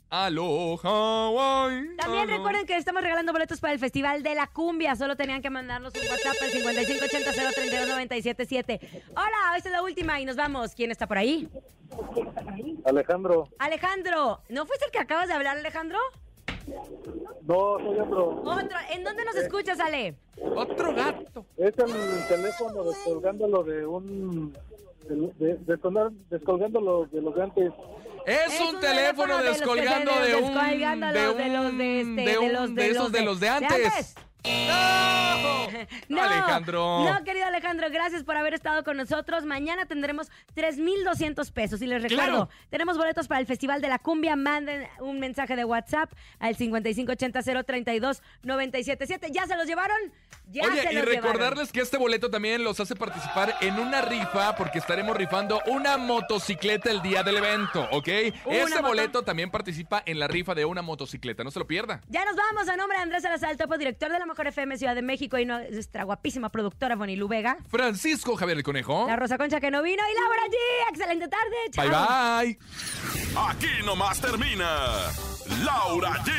Aló, 0.09 0.77
Hawaii. 0.81 1.97
También 1.97 2.29
recuerden 2.29 2.65
que 2.65 2.77
estamos 2.77 3.01
regalando 3.01 3.33
boletos 3.33 3.59
para 3.59 3.73
el 3.73 3.79
Festival 3.79 4.23
de 4.23 4.35
la 4.35 4.47
Cumbia. 4.47 4.95
Solo 4.95 5.17
tenían 5.17 5.41
que 5.41 5.49
mandarnos 5.49 5.93
un 5.95 6.01
WhatsApp 6.07 6.35
al 6.41 6.49
5580-032-977. 6.51 8.79
Hola, 9.11 9.57
esta 9.57 9.67
es 9.67 9.73
la 9.73 9.83
última 9.83 10.21
y 10.21 10.25
nos 10.25 10.37
vamos. 10.37 10.73
¿Quién 10.75 10.91
está 10.91 11.07
por 11.07 11.17
ahí? 11.17 11.49
Alejandro, 12.85 13.49
Alejandro. 13.59 14.41
¿No 14.47 14.65
fuiste 14.65 14.85
el 14.85 14.91
que 14.91 14.99
acabas 14.99 15.27
de 15.27 15.33
hablar, 15.33 15.57
Alejandro? 15.57 15.99
No, 17.43 17.77
soy 17.79 17.99
otro. 17.99 18.41
Otro. 18.41 18.77
¿En 18.91 19.03
dónde 19.03 19.25
nos 19.25 19.35
escuchas, 19.35 19.79
Ale? 19.79 20.15
Otro 20.55 20.93
gato. 20.93 21.45
Es 21.57 21.73
el 21.77 22.27
teléfono 22.27 22.83
descolgándolo 22.83 23.63
de 23.63 23.85
un... 23.85 24.53
de- 25.07 25.33
de- 25.39 25.57
descolgándolo 26.29 27.05
de 27.05 27.21
los 27.21 27.35
de 27.35 27.43
antes. 27.43 27.73
Es, 28.25 28.59
un, 28.59 28.79
teléfono, 28.81 29.41
descolgando 29.41 30.11
de 30.11 30.35
un. 30.35 30.53
de 30.53 31.21
los 31.23 31.37
de 31.37 31.47
los 31.47 31.65
un- 31.71 31.77
de 31.77 32.01
este, 32.01 32.21
de 32.21 32.25
de 32.31 32.37
un- 32.39 32.53
los 32.53 32.75
de 32.75 32.81
de 32.83 32.89
esos 32.89 33.03
los 33.03 33.11
de 33.13 33.19
de- 33.19 33.25
los 33.25 33.39
de 33.39 33.45
de 33.45 33.51
antes. 33.53 34.15
¡No! 34.67 35.27
No, 36.09 36.23
Alejandro. 36.23 37.03
No, 37.03 37.23
querido 37.23 37.45
Alejandro, 37.45 37.87
gracias 37.91 38.23
por 38.23 38.35
haber 38.37 38.53
estado 38.53 38.83
con 38.83 38.97
nosotros. 38.97 39.45
Mañana 39.45 39.85
tendremos 39.85 40.29
3,200 40.55 41.51
pesos. 41.51 41.81
Y 41.81 41.87
les 41.87 42.01
recuerdo, 42.01 42.47
Claro. 42.47 42.49
tenemos 42.69 42.97
boletos 42.97 43.27
para 43.27 43.39
el 43.41 43.47
Festival 43.47 43.81
de 43.81 43.89
la 43.89 43.99
Cumbia. 43.99 44.35
Manden 44.35 44.87
un 44.99 45.19
mensaje 45.19 45.55
de 45.55 45.65
WhatsApp 45.65 46.11
al 46.39 46.55
5580-032-977. 46.55 49.29
¿Ya 49.31 49.45
se 49.45 49.55
los 49.55 49.67
llevaron? 49.67 49.97
Ya 50.49 50.63
Oye, 50.63 50.81
se 50.83 50.93
y 50.93 50.95
los 50.95 51.05
recordarles 51.05 51.73
que 51.73 51.81
este 51.81 51.97
boleto 51.97 52.29
también 52.31 52.63
los 52.63 52.79
hace 52.79 52.95
participar 52.95 53.53
en 53.59 53.77
una 53.79 54.01
rifa 54.01 54.55
porque 54.55 54.79
estaremos 54.79 55.15
rifando 55.17 55.61
una 55.67 55.97
motocicleta 55.97 56.89
el 56.89 57.01
día 57.01 57.21
del 57.21 57.35
evento, 57.37 57.85
¿ok? 57.91 58.07
Este 58.07 58.33
moto- 58.69 58.81
boleto 58.87 59.23
también 59.23 59.51
participa 59.51 60.01
en 60.05 60.19
la 60.19 60.27
rifa 60.27 60.55
de 60.55 60.63
una 60.63 60.81
motocicleta, 60.81 61.43
no 61.43 61.51
se 61.51 61.59
lo 61.59 61.67
pierda. 61.67 61.99
Ya 62.07 62.23
nos 62.23 62.37
vamos 62.37 62.69
a 62.69 62.77
nombre 62.77 62.97
de 62.97 63.03
Andrés 63.03 63.23
Salazar, 63.23 63.57
topo 63.57 63.77
director 63.77 64.09
de 64.09 64.19
la 64.19 64.25
Mejor 64.25 64.36
FM 64.45 64.77
Ciudad 64.77 64.93
de 64.93 65.01
México 65.01 65.39
y 65.39 65.45
nuestra 65.45 66.03
guapísima 66.03 66.49
productora 66.49 66.95
Bonilú 66.95 67.27
Vega. 67.27 67.57
Francisco 67.69 68.35
Javier 68.35 68.57
el 68.57 68.63
Conejo. 68.63 69.07
La 69.07 69.15
Rosa 69.15 69.37
Concha 69.37 69.59
que 69.59 69.71
no 69.71 69.81
vino 69.81 70.03
y 70.03 70.19
Laura 70.19 70.43
G. 70.47 70.89
Excelente 70.91 71.27
tarde. 71.27 71.55
Chao. 71.71 71.85
Bye 71.85 72.57
bye. 72.57 72.59
Aquí 73.49 73.85
nomás 73.85 74.19
termina 74.19 74.67
Laura 75.63 76.13
G, 76.23 76.31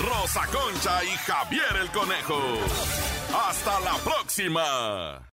Rosa 0.00 0.42
Concha 0.46 1.04
y 1.04 1.16
Javier 1.16 1.76
el 1.80 1.90
Conejo. 1.90 2.40
Hasta 3.48 3.80
la 3.80 3.94
próxima. 4.04 5.27